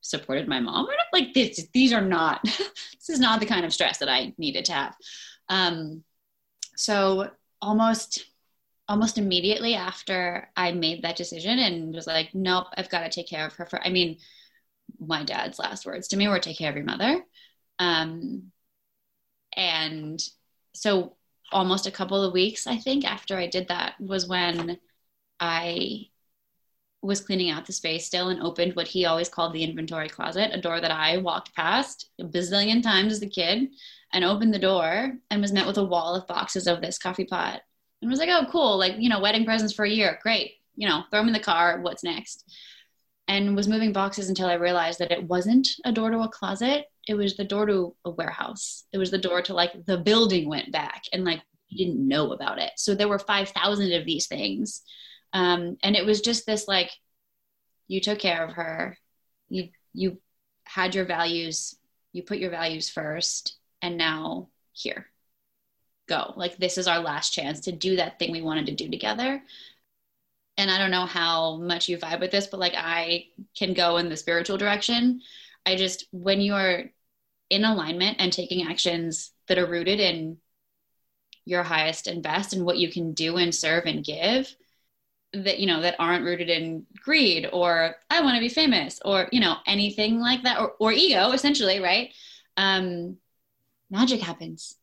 supported 0.00 0.48
my 0.48 0.60
mom 0.60 0.86
or 0.86 0.90
not. 0.90 1.06
like 1.12 1.32
this 1.32 1.66
these 1.72 1.92
are 1.92 2.00
not 2.00 2.42
this 2.44 3.08
is 3.08 3.20
not 3.20 3.38
the 3.40 3.46
kind 3.46 3.64
of 3.64 3.72
stress 3.72 3.98
that 3.98 4.08
i 4.08 4.34
needed 4.36 4.64
to 4.64 4.72
have 4.72 4.96
um 5.48 6.02
so 6.76 7.30
almost 7.60 8.24
almost 8.88 9.16
immediately 9.16 9.74
after 9.74 10.48
i 10.56 10.72
made 10.72 11.02
that 11.02 11.16
decision 11.16 11.58
and 11.58 11.94
was 11.94 12.06
like 12.06 12.34
nope 12.34 12.66
i've 12.76 12.90
got 12.90 13.00
to 13.00 13.08
take 13.08 13.28
care 13.28 13.46
of 13.46 13.54
her 13.54 13.64
for 13.64 13.80
i 13.86 13.90
mean 13.90 14.18
my 14.98 15.22
dad's 15.22 15.58
last 15.58 15.86
words 15.86 16.08
to 16.08 16.16
me 16.16 16.26
were 16.26 16.38
take 16.40 16.58
care 16.58 16.70
of 16.70 16.76
your 16.76 16.84
mother 16.84 17.22
um 17.78 18.52
and 19.56 20.22
so 20.74 21.16
almost 21.52 21.86
a 21.86 21.90
couple 21.90 22.22
of 22.22 22.32
weeks, 22.32 22.66
I 22.66 22.78
think, 22.78 23.04
after 23.04 23.36
I 23.36 23.46
did 23.46 23.68
that 23.68 23.94
was 24.00 24.26
when 24.26 24.78
I 25.38 26.06
was 27.02 27.20
cleaning 27.20 27.50
out 27.50 27.66
the 27.66 27.72
space 27.72 28.06
still 28.06 28.28
and 28.28 28.40
opened 28.40 28.76
what 28.76 28.86
he 28.86 29.04
always 29.04 29.28
called 29.28 29.52
the 29.52 29.64
inventory 29.64 30.08
closet, 30.08 30.50
a 30.52 30.60
door 30.60 30.80
that 30.80 30.92
I 30.92 31.18
walked 31.18 31.54
past 31.54 32.10
a 32.20 32.24
bazillion 32.24 32.82
times 32.82 33.12
as 33.12 33.22
a 33.22 33.26
kid 33.26 33.68
and 34.12 34.24
opened 34.24 34.54
the 34.54 34.58
door 34.58 35.14
and 35.30 35.42
was 35.42 35.52
met 35.52 35.66
with 35.66 35.78
a 35.78 35.84
wall 35.84 36.14
of 36.14 36.28
boxes 36.28 36.66
of 36.66 36.80
this 36.80 36.98
coffee 36.98 37.24
pot 37.24 37.60
and 38.00 38.10
was 38.10 38.20
like, 38.20 38.28
oh, 38.28 38.46
cool. 38.50 38.78
Like, 38.78 38.94
you 38.98 39.08
know, 39.08 39.20
wedding 39.20 39.44
presents 39.44 39.74
for 39.74 39.84
a 39.84 39.90
year. 39.90 40.18
Great. 40.22 40.52
You 40.76 40.88
know, 40.88 41.02
throw 41.10 41.20
them 41.20 41.28
in 41.28 41.32
the 41.32 41.40
car. 41.40 41.80
What's 41.80 42.04
next? 42.04 42.48
And 43.26 43.56
was 43.56 43.68
moving 43.68 43.92
boxes 43.92 44.28
until 44.28 44.48
I 44.48 44.54
realized 44.54 45.00
that 45.00 45.12
it 45.12 45.24
wasn't 45.24 45.68
a 45.84 45.92
door 45.92 46.10
to 46.10 46.20
a 46.20 46.28
closet 46.28 46.86
it 47.06 47.14
was 47.14 47.36
the 47.36 47.44
door 47.44 47.66
to 47.66 47.94
a 48.04 48.10
warehouse. 48.10 48.84
It 48.92 48.98
was 48.98 49.10
the 49.10 49.18
door 49.18 49.42
to 49.42 49.54
like 49.54 49.84
the 49.86 49.98
building 49.98 50.48
went 50.48 50.72
back 50.72 51.04
and 51.12 51.24
like 51.24 51.42
we 51.70 51.76
didn't 51.76 52.06
know 52.06 52.32
about 52.32 52.58
it. 52.58 52.72
So 52.76 52.94
there 52.94 53.08
were 53.08 53.18
5,000 53.18 53.92
of 53.92 54.04
these 54.04 54.26
things. 54.26 54.82
Um, 55.32 55.76
and 55.82 55.96
it 55.96 56.04
was 56.04 56.20
just 56.20 56.46
this 56.46 56.68
like, 56.68 56.90
you 57.88 58.00
took 58.00 58.18
care 58.18 58.44
of 58.44 58.52
her. 58.52 58.98
You, 59.48 59.70
you 59.92 60.18
had 60.64 60.94
your 60.94 61.04
values, 61.04 61.74
you 62.12 62.22
put 62.22 62.38
your 62.38 62.50
values 62.50 62.88
first, 62.88 63.56
and 63.80 63.96
now 63.98 64.48
here, 64.72 65.06
go. 66.08 66.32
Like, 66.36 66.56
this 66.56 66.78
is 66.78 66.86
our 66.86 67.00
last 67.00 67.34
chance 67.34 67.60
to 67.60 67.72
do 67.72 67.96
that 67.96 68.18
thing 68.18 68.32
we 68.32 68.42
wanted 68.42 68.66
to 68.66 68.74
do 68.74 68.88
together. 68.88 69.42
And 70.56 70.70
I 70.70 70.78
don't 70.78 70.90
know 70.90 71.06
how 71.06 71.56
much 71.56 71.88
you 71.88 71.98
vibe 71.98 72.20
with 72.20 72.30
this, 72.30 72.46
but 72.46 72.60
like, 72.60 72.74
I 72.76 73.26
can 73.56 73.74
go 73.74 73.96
in 73.96 74.08
the 74.08 74.16
spiritual 74.16 74.56
direction 74.56 75.20
I 75.64 75.76
just, 75.76 76.06
when 76.12 76.40
you're 76.40 76.84
in 77.50 77.64
alignment 77.64 78.16
and 78.18 78.32
taking 78.32 78.66
actions 78.66 79.32
that 79.48 79.58
are 79.58 79.66
rooted 79.66 80.00
in 80.00 80.38
your 81.44 81.62
highest 81.62 82.06
and 82.06 82.22
best 82.22 82.52
and 82.52 82.64
what 82.64 82.78
you 82.78 82.90
can 82.90 83.12
do 83.12 83.36
and 83.36 83.54
serve 83.54 83.84
and 83.86 84.04
give 84.04 84.54
that 85.34 85.58
you 85.58 85.66
know 85.66 85.80
that 85.80 85.96
aren't 85.98 86.24
rooted 86.24 86.50
in 86.50 86.86
greed 87.02 87.48
or 87.52 87.96
i 88.10 88.20
want 88.20 88.34
to 88.36 88.40
be 88.40 88.48
famous 88.48 89.00
or 89.04 89.28
you 89.32 89.40
know 89.40 89.56
anything 89.66 90.20
like 90.20 90.42
that 90.42 90.58
or, 90.58 90.72
or 90.78 90.92
ego 90.92 91.32
essentially 91.32 91.80
right? 91.80 92.12
Um 92.56 93.16
magic 93.90 94.20
happens. 94.20 94.76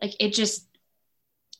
Like 0.00 0.14
it 0.20 0.34
just 0.34 0.66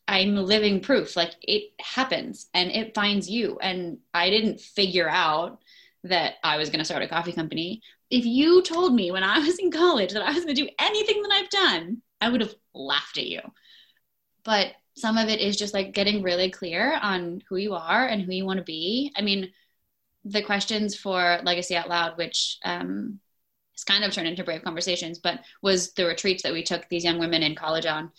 i'm 0.06 0.36
living 0.36 0.80
proof. 0.80 1.16
Like 1.16 1.34
it 1.42 1.72
happens 1.80 2.48
and 2.54 2.70
it 2.70 2.94
finds 2.94 3.30
you. 3.30 3.58
And 3.60 3.98
i 4.12 4.30
didn't 4.30 4.60
figure 4.60 5.08
out 5.08 5.60
that 6.08 6.34
i 6.42 6.56
was 6.56 6.70
going 6.70 6.78
to 6.78 6.84
start 6.84 7.02
a 7.02 7.08
coffee 7.08 7.32
company 7.32 7.80
if 8.10 8.24
you 8.24 8.62
told 8.62 8.94
me 8.94 9.10
when 9.10 9.22
I 9.22 9.38
was 9.46 9.58
in 9.58 9.70
college 9.70 10.12
that 10.12 10.22
I 10.22 10.32
was 10.32 10.44
going 10.44 10.54
to 10.54 10.62
do 10.62 10.70
anything 10.78 11.22
that 11.22 11.32
I've 11.32 11.50
done, 11.50 12.02
I 12.20 12.28
would 12.28 12.40
have 12.40 12.54
laughed 12.74 13.18
at 13.18 13.26
you. 13.26 13.40
But 14.44 14.72
some 14.96 15.18
of 15.18 15.28
it 15.28 15.40
is 15.40 15.56
just 15.56 15.74
like 15.74 15.94
getting 15.94 16.22
really 16.22 16.50
clear 16.50 16.98
on 17.00 17.42
who 17.48 17.56
you 17.56 17.74
are 17.74 18.06
and 18.06 18.22
who 18.22 18.32
you 18.32 18.44
want 18.44 18.58
to 18.58 18.64
be. 18.64 19.12
I 19.16 19.22
mean, 19.22 19.52
the 20.24 20.42
questions 20.42 20.96
for 20.96 21.38
Legacy 21.44 21.76
Out 21.76 21.88
Loud, 21.88 22.18
which 22.18 22.58
um, 22.64 23.20
has 23.74 23.84
kind 23.84 24.04
of 24.04 24.12
turned 24.12 24.26
into 24.26 24.42
Brave 24.42 24.62
Conversations, 24.62 25.18
but 25.18 25.40
was 25.62 25.92
the 25.92 26.06
retreats 26.06 26.42
that 26.42 26.52
we 26.52 26.62
took 26.62 26.88
these 26.88 27.04
young 27.04 27.18
women 27.18 27.42
in 27.42 27.54
college 27.54 27.86
on. 27.86 28.10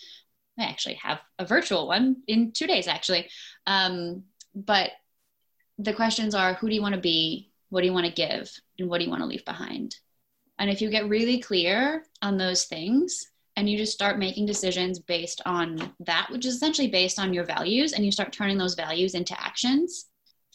I 0.58 0.64
actually 0.64 0.96
have 0.96 1.20
a 1.38 1.46
virtual 1.46 1.88
one 1.88 2.18
in 2.28 2.52
two 2.52 2.68
days, 2.68 2.88
actually. 2.88 3.30
Um, 3.66 4.24
but 4.54 4.92
the 5.78 5.94
questions 5.94 6.36
are 6.36 6.54
who 6.54 6.70
do 6.70 6.76
you 6.76 6.82
want 6.82 6.96
to 6.96 7.02
be? 7.02 7.49
What 7.70 7.82
do 7.82 7.88
you 7.88 7.94
want 7.94 8.06
to 8.06 8.12
give? 8.12 8.52
And 8.78 8.90
what 8.90 9.00
do 9.00 9.06
you 9.06 9.10
want 9.10 9.22
to 9.22 9.28
leave 9.28 9.46
behind? 9.46 9.96
And 10.58 10.70
if 10.70 10.82
you 10.82 10.90
get 10.90 11.08
really 11.08 11.40
clear 11.40 12.04
on 12.22 12.38
those 12.38 12.66
things 12.66 13.28
and 13.56 13.70
you 13.70 13.78
just 13.78 13.94
start 13.94 14.20
making 14.20 14.46
decisions 14.46 15.00
based 15.00 15.42
on 15.46 15.94
that, 16.02 16.28
which 16.32 16.46
is 16.46 16.56
essentially 16.56 16.88
based 16.88 17.20
on 17.20 17.34
your 17.34 17.46
values, 17.46 17.94
and 17.94 18.06
you 18.06 18.12
start 18.12 18.34
turning 18.34 18.58
those 18.58 18.76
values 18.76 19.16
into 19.16 19.40
actions, 19.42 20.06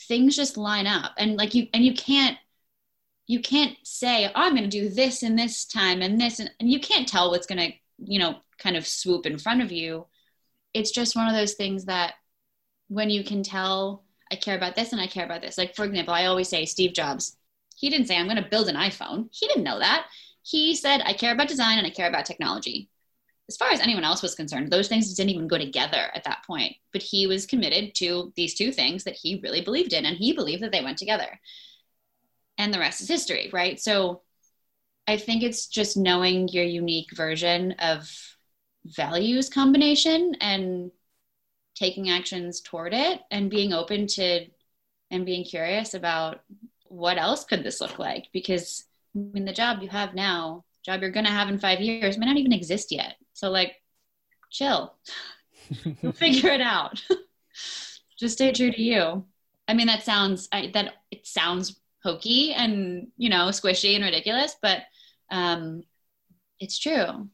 things 0.08 0.36
just 0.36 0.56
line 0.56 0.86
up. 0.86 1.12
And 1.18 1.36
like 1.36 1.54
you, 1.54 1.68
and 1.72 1.84
you 1.84 1.94
can't, 1.94 2.36
you 3.26 3.40
can't 3.40 3.76
say, 3.82 4.26
oh, 4.26 4.32
I'm 4.34 4.54
going 4.54 4.68
to 4.68 4.68
do 4.68 4.88
this 4.88 5.22
in 5.22 5.36
this 5.36 5.64
time 5.64 6.02
and 6.02 6.20
this, 6.20 6.40
and, 6.40 6.50
and 6.60 6.70
you 6.70 6.80
can't 6.80 7.08
tell 7.08 7.30
what's 7.30 7.46
going 7.46 7.58
to, 7.58 7.72
you 7.98 8.18
know, 8.18 8.36
kind 8.58 8.76
of 8.76 8.86
swoop 8.86 9.24
in 9.26 9.38
front 9.38 9.62
of 9.62 9.72
you. 9.72 10.06
It's 10.74 10.90
just 10.90 11.16
one 11.16 11.28
of 11.28 11.34
those 11.34 11.54
things 11.54 11.86
that 11.86 12.14
when 12.88 13.08
you 13.08 13.24
can 13.24 13.42
tell 13.42 14.04
I 14.32 14.36
care 14.36 14.56
about 14.56 14.74
this 14.74 14.92
and 14.92 15.00
I 15.00 15.06
care 15.06 15.24
about 15.24 15.42
this. 15.42 15.58
Like, 15.58 15.74
for 15.74 15.84
example, 15.84 16.14
I 16.14 16.26
always 16.26 16.48
say 16.48 16.64
Steve 16.64 16.92
Jobs, 16.92 17.36
he 17.76 17.90
didn't 17.90 18.06
say, 18.06 18.16
I'm 18.16 18.26
going 18.26 18.42
to 18.42 18.48
build 18.48 18.68
an 18.68 18.76
iPhone. 18.76 19.28
He 19.32 19.46
didn't 19.46 19.64
know 19.64 19.78
that. 19.78 20.06
He 20.42 20.74
said, 20.74 21.02
I 21.04 21.12
care 21.12 21.32
about 21.32 21.48
design 21.48 21.78
and 21.78 21.86
I 21.86 21.90
care 21.90 22.08
about 22.08 22.24
technology. 22.24 22.88
As 23.48 23.56
far 23.56 23.70
as 23.70 23.80
anyone 23.80 24.04
else 24.04 24.22
was 24.22 24.34
concerned, 24.34 24.70
those 24.70 24.88
things 24.88 25.12
didn't 25.12 25.30
even 25.30 25.48
go 25.48 25.58
together 25.58 26.10
at 26.14 26.24
that 26.24 26.44
point. 26.46 26.76
But 26.92 27.02
he 27.02 27.26
was 27.26 27.46
committed 27.46 27.94
to 27.96 28.32
these 28.36 28.54
two 28.54 28.72
things 28.72 29.04
that 29.04 29.16
he 29.16 29.40
really 29.42 29.60
believed 29.60 29.92
in, 29.92 30.06
and 30.06 30.16
he 30.16 30.32
believed 30.32 30.62
that 30.62 30.72
they 30.72 30.82
went 30.82 30.96
together. 30.96 31.38
And 32.56 32.72
the 32.72 32.78
rest 32.78 33.02
is 33.02 33.08
history, 33.08 33.50
right? 33.52 33.78
So 33.78 34.22
I 35.06 35.18
think 35.18 35.42
it's 35.42 35.66
just 35.66 35.96
knowing 35.96 36.48
your 36.48 36.64
unique 36.64 37.14
version 37.14 37.72
of 37.72 38.10
values 38.86 39.50
combination 39.50 40.36
and 40.40 40.90
taking 41.74 42.10
actions 42.10 42.60
toward 42.60 42.94
it 42.94 43.20
and 43.30 43.50
being 43.50 43.72
open 43.72 44.06
to 44.06 44.46
and 45.10 45.26
being 45.26 45.44
curious 45.44 45.94
about 45.94 46.40
what 46.88 47.18
else 47.18 47.44
could 47.44 47.62
this 47.64 47.80
look 47.80 47.98
like? 47.98 48.28
Because 48.32 48.84
i 49.16 49.20
mean 49.20 49.44
the 49.44 49.52
job 49.52 49.80
you 49.80 49.88
have 49.88 50.14
now 50.14 50.64
job 50.84 51.00
you're 51.00 51.10
going 51.10 51.24
to 51.26 51.32
have 51.32 51.48
in 51.48 51.58
five 51.58 51.80
years 51.80 52.18
may 52.18 52.26
not 52.26 52.36
even 52.36 52.52
exist 52.52 52.92
yet. 52.92 53.16
So 53.32 53.50
like 53.50 53.80
chill. 54.50 54.94
Figure 56.14 56.50
it 56.50 56.60
out. 56.60 57.02
Just 58.18 58.34
stay 58.34 58.52
true 58.52 58.70
to 58.70 58.82
you. 58.82 59.24
I 59.66 59.74
mean 59.74 59.86
that 59.86 60.02
sounds 60.02 60.48
I, 60.52 60.70
that 60.74 60.94
it 61.10 61.26
sounds 61.26 61.80
hokey 62.02 62.52
and 62.52 63.08
you 63.16 63.30
know 63.30 63.46
squishy 63.48 63.94
and 63.94 64.04
ridiculous 64.04 64.56
but 64.60 64.82
um 65.30 65.84
it's 66.60 66.78
true. 66.78 67.28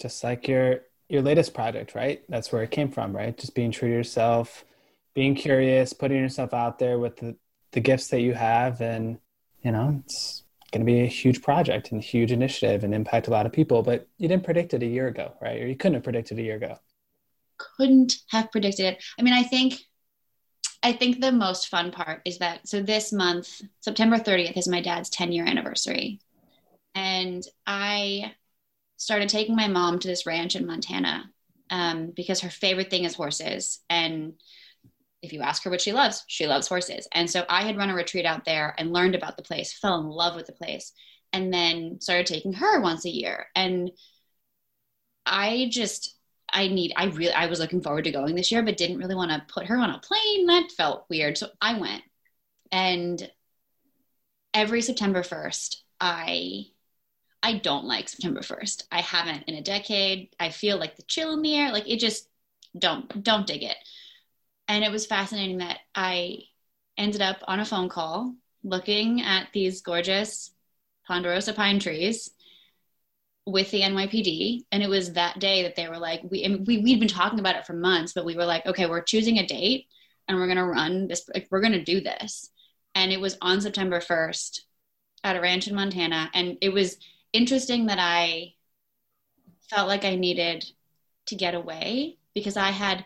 Just 0.00 0.22
like 0.22 0.46
your 0.46 0.82
your 1.10 1.22
latest 1.22 1.52
project, 1.54 1.94
right? 1.94 2.22
That's 2.28 2.52
where 2.52 2.62
it 2.62 2.70
came 2.70 2.90
from, 2.90 3.14
right? 3.14 3.36
Just 3.36 3.54
being 3.54 3.72
true 3.72 3.88
to 3.88 3.94
yourself, 3.94 4.64
being 5.12 5.34
curious, 5.34 5.92
putting 5.92 6.18
yourself 6.18 6.54
out 6.54 6.78
there 6.78 6.98
with 6.98 7.16
the, 7.16 7.36
the 7.72 7.80
gifts 7.80 8.08
that 8.08 8.20
you 8.20 8.32
have. 8.32 8.80
And, 8.80 9.18
you 9.62 9.72
know, 9.72 10.00
it's 10.04 10.44
going 10.70 10.86
to 10.86 10.90
be 10.90 11.00
a 11.00 11.06
huge 11.06 11.42
project 11.42 11.90
and 11.90 12.00
a 12.00 12.04
huge 12.04 12.30
initiative 12.30 12.84
and 12.84 12.94
impact 12.94 13.26
a 13.26 13.30
lot 13.32 13.44
of 13.44 13.52
people. 13.52 13.82
But 13.82 14.06
you 14.18 14.28
didn't 14.28 14.44
predict 14.44 14.72
it 14.72 14.84
a 14.84 14.86
year 14.86 15.08
ago, 15.08 15.34
right? 15.42 15.60
Or 15.60 15.66
you 15.66 15.76
couldn't 15.76 15.94
have 15.94 16.04
predicted 16.04 16.38
a 16.38 16.42
year 16.42 16.56
ago. 16.56 16.78
Couldn't 17.58 18.14
have 18.28 18.52
predicted 18.52 18.86
it. 18.86 19.04
I 19.18 19.22
mean, 19.22 19.34
I 19.34 19.42
think. 19.42 19.74
I 20.82 20.92
think 20.92 21.20
the 21.20 21.30
most 21.30 21.68
fun 21.68 21.90
part 21.90 22.22
is 22.24 22.38
that 22.38 22.66
so 22.66 22.80
this 22.80 23.12
month, 23.12 23.60
September 23.82 24.16
30th, 24.16 24.56
is 24.56 24.66
my 24.66 24.80
dad's 24.80 25.10
10 25.10 25.30
year 25.30 25.44
anniversary. 25.44 26.20
And 26.94 27.44
I 27.66 28.32
started 29.00 29.30
taking 29.30 29.56
my 29.56 29.66
mom 29.66 29.98
to 29.98 30.06
this 30.06 30.26
ranch 30.26 30.54
in 30.54 30.66
Montana 30.66 31.30
um, 31.70 32.12
because 32.14 32.40
her 32.40 32.50
favorite 32.50 32.90
thing 32.90 33.04
is 33.04 33.14
horses. 33.14 33.80
And 33.88 34.34
if 35.22 35.32
you 35.32 35.40
ask 35.40 35.64
her 35.64 35.70
what 35.70 35.80
she 35.80 35.94
loves, 35.94 36.22
she 36.26 36.46
loves 36.46 36.68
horses. 36.68 37.08
And 37.10 37.28
so 37.28 37.46
I 37.48 37.62
had 37.62 37.78
run 37.78 37.88
a 37.88 37.94
retreat 37.94 38.26
out 38.26 38.44
there 38.44 38.74
and 38.76 38.92
learned 38.92 39.14
about 39.14 39.38
the 39.38 39.42
place, 39.42 39.72
fell 39.72 39.98
in 39.98 40.06
love 40.06 40.36
with 40.36 40.46
the 40.46 40.52
place, 40.52 40.92
and 41.32 41.50
then 41.50 41.98
started 42.02 42.26
taking 42.26 42.52
her 42.52 42.82
once 42.82 43.06
a 43.06 43.10
year. 43.10 43.46
And 43.54 43.90
I 45.24 45.68
just, 45.70 46.14
I 46.52 46.68
need, 46.68 46.92
I 46.94 47.06
really, 47.06 47.32
I 47.32 47.46
was 47.46 47.58
looking 47.58 47.80
forward 47.80 48.04
to 48.04 48.12
going 48.12 48.34
this 48.34 48.52
year, 48.52 48.62
but 48.62 48.76
didn't 48.76 48.98
really 48.98 49.14
want 49.14 49.30
to 49.30 49.42
put 49.50 49.66
her 49.68 49.78
on 49.78 49.88
a 49.88 49.98
plane. 50.00 50.46
That 50.46 50.72
felt 50.76 51.06
weird. 51.08 51.38
So 51.38 51.48
I 51.58 51.78
went. 51.78 52.02
And 52.70 53.30
every 54.52 54.82
September 54.82 55.22
1st, 55.22 55.76
I 55.98 56.66
I 57.42 57.58
don't 57.58 57.86
like 57.86 58.08
September 58.08 58.40
1st. 58.40 58.84
I 58.92 59.00
haven't 59.00 59.44
in 59.44 59.54
a 59.54 59.62
decade. 59.62 60.28
I 60.38 60.50
feel 60.50 60.78
like 60.78 60.96
the 60.96 61.02
chill 61.04 61.32
in 61.32 61.42
the 61.42 61.56
air, 61.56 61.72
like 61.72 61.88
it 61.88 61.98
just 61.98 62.28
don't 62.78 63.22
don't 63.22 63.46
dig 63.46 63.62
it. 63.62 63.76
And 64.68 64.84
it 64.84 64.92
was 64.92 65.06
fascinating 65.06 65.58
that 65.58 65.78
I 65.94 66.44
ended 66.96 67.22
up 67.22 67.38
on 67.48 67.60
a 67.60 67.64
phone 67.64 67.88
call 67.88 68.34
looking 68.62 69.22
at 69.22 69.48
these 69.52 69.80
gorgeous 69.80 70.52
ponderosa 71.06 71.52
pine 71.52 71.78
trees 71.78 72.30
with 73.46 73.70
the 73.70 73.80
NYPD 73.80 74.64
and 74.70 74.82
it 74.82 74.88
was 74.88 75.14
that 75.14 75.40
day 75.40 75.62
that 75.62 75.74
they 75.74 75.88
were 75.88 75.98
like 75.98 76.20
we 76.30 76.62
we 76.66 76.78
we'd 76.78 77.00
been 77.00 77.08
talking 77.08 77.40
about 77.40 77.56
it 77.56 77.66
for 77.66 77.72
months 77.72 78.12
but 78.12 78.24
we 78.24 78.36
were 78.36 78.44
like 78.44 78.64
okay 78.66 78.86
we're 78.86 79.00
choosing 79.00 79.38
a 79.38 79.46
date 79.46 79.86
and 80.28 80.38
we're 80.38 80.46
going 80.46 80.58
to 80.58 80.64
run 80.64 81.08
this 81.08 81.28
like, 81.34 81.48
we're 81.50 81.62
going 81.62 81.72
to 81.72 81.82
do 81.82 82.00
this 82.00 82.50
and 82.94 83.10
it 83.10 83.20
was 83.20 83.38
on 83.40 83.60
September 83.60 83.98
1st 83.98 84.60
at 85.24 85.36
a 85.36 85.40
ranch 85.40 85.66
in 85.68 85.74
Montana 85.74 86.30
and 86.34 86.58
it 86.60 86.72
was 86.72 86.98
interesting 87.32 87.86
that 87.86 87.98
I 88.00 88.54
felt 89.68 89.88
like 89.88 90.04
I 90.04 90.16
needed 90.16 90.64
to 91.26 91.36
get 91.36 91.54
away 91.54 92.18
because 92.34 92.56
I 92.56 92.70
had 92.70 93.04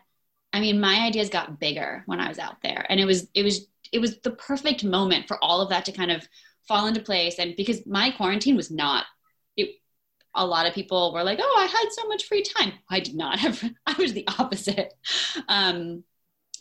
I 0.52 0.60
mean 0.60 0.80
my 0.80 1.00
ideas 1.00 1.28
got 1.28 1.60
bigger 1.60 2.02
when 2.06 2.20
I 2.20 2.28
was 2.28 2.38
out 2.38 2.62
there. 2.62 2.86
And 2.88 2.98
it 2.98 3.04
was 3.04 3.28
it 3.34 3.42
was 3.42 3.66
it 3.92 3.98
was 4.00 4.18
the 4.20 4.32
perfect 4.32 4.82
moment 4.84 5.28
for 5.28 5.42
all 5.42 5.60
of 5.60 5.68
that 5.70 5.84
to 5.86 5.92
kind 5.92 6.10
of 6.10 6.26
fall 6.66 6.86
into 6.86 7.00
place. 7.00 7.38
And 7.38 7.54
because 7.56 7.86
my 7.86 8.10
quarantine 8.10 8.56
was 8.56 8.70
not 8.70 9.04
it 9.56 9.70
a 10.34 10.46
lot 10.46 10.66
of 10.66 10.74
people 10.74 11.12
were 11.12 11.22
like 11.22 11.38
oh 11.42 11.56
I 11.58 11.66
had 11.66 11.92
so 11.92 12.08
much 12.08 12.24
free 12.24 12.42
time. 12.42 12.72
I 12.90 13.00
did 13.00 13.14
not 13.14 13.38
have 13.38 13.62
I 13.86 13.94
was 13.98 14.12
the 14.12 14.26
opposite. 14.38 14.92
Um 15.48 16.04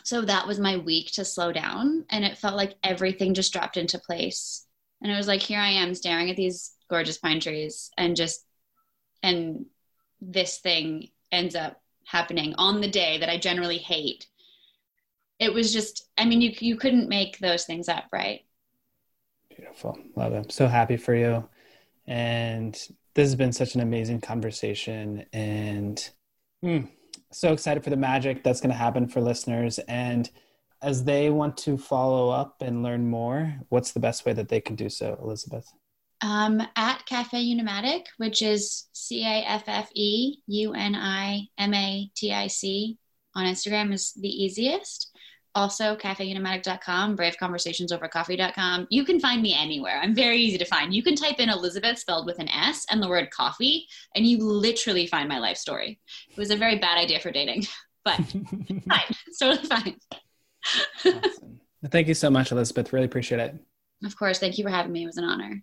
so 0.06 0.22
that 0.24 0.48
was 0.48 0.60
my 0.60 0.78
week 0.78 1.12
to 1.14 1.24
slow 1.24 1.54
down. 1.54 2.06
And 2.10 2.26
it 2.26 2.38
felt 2.38 2.58
like 2.58 2.76
everything 2.84 3.34
just 3.34 3.54
dropped 3.54 3.78
into 3.78 4.00
place. 4.00 4.66
And 5.02 5.10
it 5.10 5.16
was 5.16 5.28
like 5.28 5.42
here 5.42 5.60
I 5.60 5.70
am 5.70 5.96
staring 5.96 6.30
at 6.30 6.36
these 6.36 6.74
gorgeous 6.94 7.18
pine 7.18 7.40
trees 7.40 7.90
and 7.98 8.16
just 8.16 8.46
and 9.24 9.66
this 10.22 10.60
thing 10.60 11.10
ends 11.32 11.56
up 11.56 11.82
happening 12.06 12.54
on 12.60 12.82
the 12.82 12.88
day 12.88 13.18
that 13.18 13.30
I 13.30 13.38
generally 13.40 13.80
hate. 13.80 14.28
It 15.40 15.52
was 15.52 15.74
just 15.74 16.08
I 16.20 16.26
mean 16.26 16.40
you 16.40 16.52
you 16.60 16.76
couldn't 16.76 17.10
make 17.10 17.40
those 17.40 17.66
things 17.66 17.90
up, 17.90 18.06
right? 18.14 18.42
Beautiful. 19.50 19.98
Love 20.16 20.34
it. 20.34 20.38
I'm 20.38 20.50
so 20.52 20.68
happy 20.68 20.98
for 20.98 21.16
you. 21.16 21.50
And 22.06 22.74
this 23.16 23.28
has 23.28 23.36
been 23.36 23.54
such 23.54 23.74
an 23.74 23.82
amazing 23.82 24.22
conversation 24.22 25.26
and 25.34 25.98
mm, 26.64 26.88
so 27.32 27.54
excited 27.54 27.84
for 27.84 27.90
the 27.90 27.98
magic 27.98 28.44
that's 28.44 28.62
going 28.62 28.72
to 28.72 28.78
happen 28.78 29.08
for 29.08 29.20
listeners 29.20 29.80
and 29.88 30.30
as 30.84 31.06
they 31.06 31.30
want 31.30 31.56
to 31.56 31.78
follow 31.78 32.30
up 32.30 32.62
and 32.62 32.84
learn 32.84 33.10
more, 33.10 33.56
what's 33.70 33.94
the 33.94 34.02
best 34.02 34.26
way 34.26 34.34
that 34.34 34.50
they 34.50 34.60
can 34.60 34.76
do 34.76 34.90
so, 34.90 35.18
Elisabeth? 35.22 35.72
Um, 36.24 36.66
at 36.78 37.06
Caffe 37.06 37.34
Unimatic, 37.34 38.06
which 38.16 38.42
is 38.42 38.88
C 38.94 39.26
A 39.26 39.44
F 39.46 39.64
F 39.68 39.90
E 39.94 40.38
U 40.48 40.74
N 40.74 40.96
I 40.96 41.48
M 41.58 41.74
A 41.74 42.10
T 42.16 42.34
I 42.34 42.48
C 42.48 42.98
on 43.36 43.46
Instagram 43.46 43.94
is 43.94 44.14
the 44.14 44.30
easiest. 44.30 45.12
Also, 45.56 45.96
caffeunimatic.com, 45.98 47.16
braveconversationsovercoffee.com. 47.16 48.88
You 48.90 49.04
can 49.04 49.20
find 49.20 49.42
me 49.42 49.54
anywhere. 49.54 50.00
I'm 50.02 50.16
very 50.16 50.40
easy 50.40 50.58
to 50.58 50.66
find. 50.66 50.96
You 50.96 51.04
can 51.04 51.16
type 51.16 51.40
in 51.40 51.50
Elisabeth 51.50 52.00
spelled 52.00 52.26
with 52.26 52.40
an 52.40 52.50
S 52.50 52.86
and 52.90 53.04
the 53.04 53.10
word 53.10 53.30
coffee, 53.30 53.86
and 54.16 54.26
you 54.26 54.40
literally 54.40 55.06
find 55.06 55.28
my 55.28 55.40
life 55.40 55.58
story. 55.58 56.00
It 56.32 56.38
was 56.38 56.52
a 56.52 56.56
very 56.56 56.80
bad 56.80 56.98
idea 56.98 57.20
for 57.20 57.32
dating, 57.32 57.68
but 58.06 58.16
fine. 58.16 59.12
It's 59.28 59.40
totally 59.40 59.68
fine. 59.68 59.98
awesome. 61.06 61.60
Thank 61.90 62.08
you 62.08 62.14
so 62.14 62.30
much, 62.30 62.54
Elisabeth. 62.54 62.94
Really 62.94 63.06
appreciate 63.08 63.42
it. 63.42 63.56
Of 64.06 64.18
course. 64.18 64.40
Thank 64.40 64.58
you 64.58 64.64
for 64.64 64.72
having 64.72 64.94
me. 64.94 65.04
It 65.04 65.08
was 65.08 65.18
an 65.18 65.26
honor. 65.26 65.62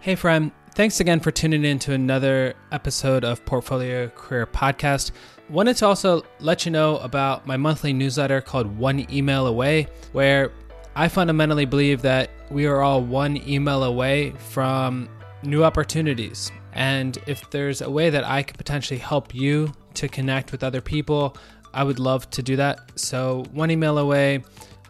Hey, 0.00 0.14
friend. 0.14 0.52
Thanks 0.76 1.00
again 1.00 1.18
for 1.18 1.32
tuning 1.32 1.64
in 1.64 1.80
to 1.80 1.92
another 1.92 2.54
episode 2.70 3.24
of 3.24 3.44
Portfolio 3.44 4.06
Career 4.10 4.46
Podcast. 4.46 5.10
Wanted 5.48 5.76
to 5.78 5.86
also 5.86 6.22
let 6.38 6.64
you 6.64 6.70
know 6.70 6.98
about 6.98 7.48
my 7.48 7.56
monthly 7.56 7.92
newsletter 7.92 8.40
called 8.40 8.78
One 8.78 9.12
Email 9.12 9.48
Away, 9.48 9.88
where 10.12 10.52
I 10.94 11.08
fundamentally 11.08 11.64
believe 11.64 12.00
that 12.02 12.30
we 12.48 12.66
are 12.66 12.80
all 12.80 13.02
one 13.02 13.38
email 13.48 13.82
away 13.82 14.34
from 14.50 15.08
new 15.42 15.64
opportunities. 15.64 16.52
And 16.74 17.18
if 17.26 17.50
there's 17.50 17.80
a 17.80 17.90
way 17.90 18.08
that 18.08 18.22
I 18.22 18.44
could 18.44 18.56
potentially 18.56 19.00
help 19.00 19.34
you 19.34 19.72
to 19.94 20.06
connect 20.06 20.52
with 20.52 20.62
other 20.62 20.80
people, 20.80 21.36
I 21.74 21.82
would 21.82 21.98
love 21.98 22.30
to 22.30 22.42
do 22.42 22.54
that. 22.54 22.92
So, 22.94 23.42
one 23.50 23.72
email 23.72 23.98
away. 23.98 24.44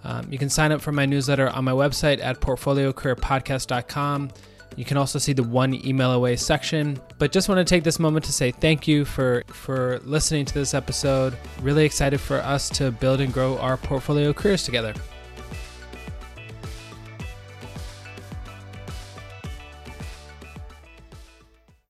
Um, 0.04 0.30
you 0.30 0.38
can 0.38 0.50
sign 0.50 0.70
up 0.70 0.82
for 0.82 0.92
my 0.92 1.06
newsletter 1.06 1.48
on 1.48 1.64
my 1.64 1.72
website 1.72 2.22
at 2.22 2.40
portfoliocareerpodcast.com. 2.40 4.30
You 4.78 4.84
can 4.84 4.96
also 4.96 5.18
see 5.18 5.32
the 5.32 5.42
one 5.42 5.74
email 5.84 6.12
away 6.12 6.36
section. 6.36 7.00
But 7.18 7.32
just 7.32 7.48
want 7.48 7.58
to 7.58 7.64
take 7.64 7.82
this 7.82 7.98
moment 7.98 8.24
to 8.26 8.32
say 8.32 8.52
thank 8.52 8.86
you 8.86 9.04
for 9.04 9.42
for 9.48 9.98
listening 10.04 10.44
to 10.44 10.54
this 10.54 10.72
episode. 10.72 11.36
Really 11.60 11.84
excited 11.84 12.20
for 12.20 12.36
us 12.36 12.68
to 12.78 12.92
build 12.92 13.20
and 13.20 13.32
grow 13.32 13.58
our 13.58 13.76
portfolio 13.76 14.32
careers 14.32 14.62
together. 14.62 14.94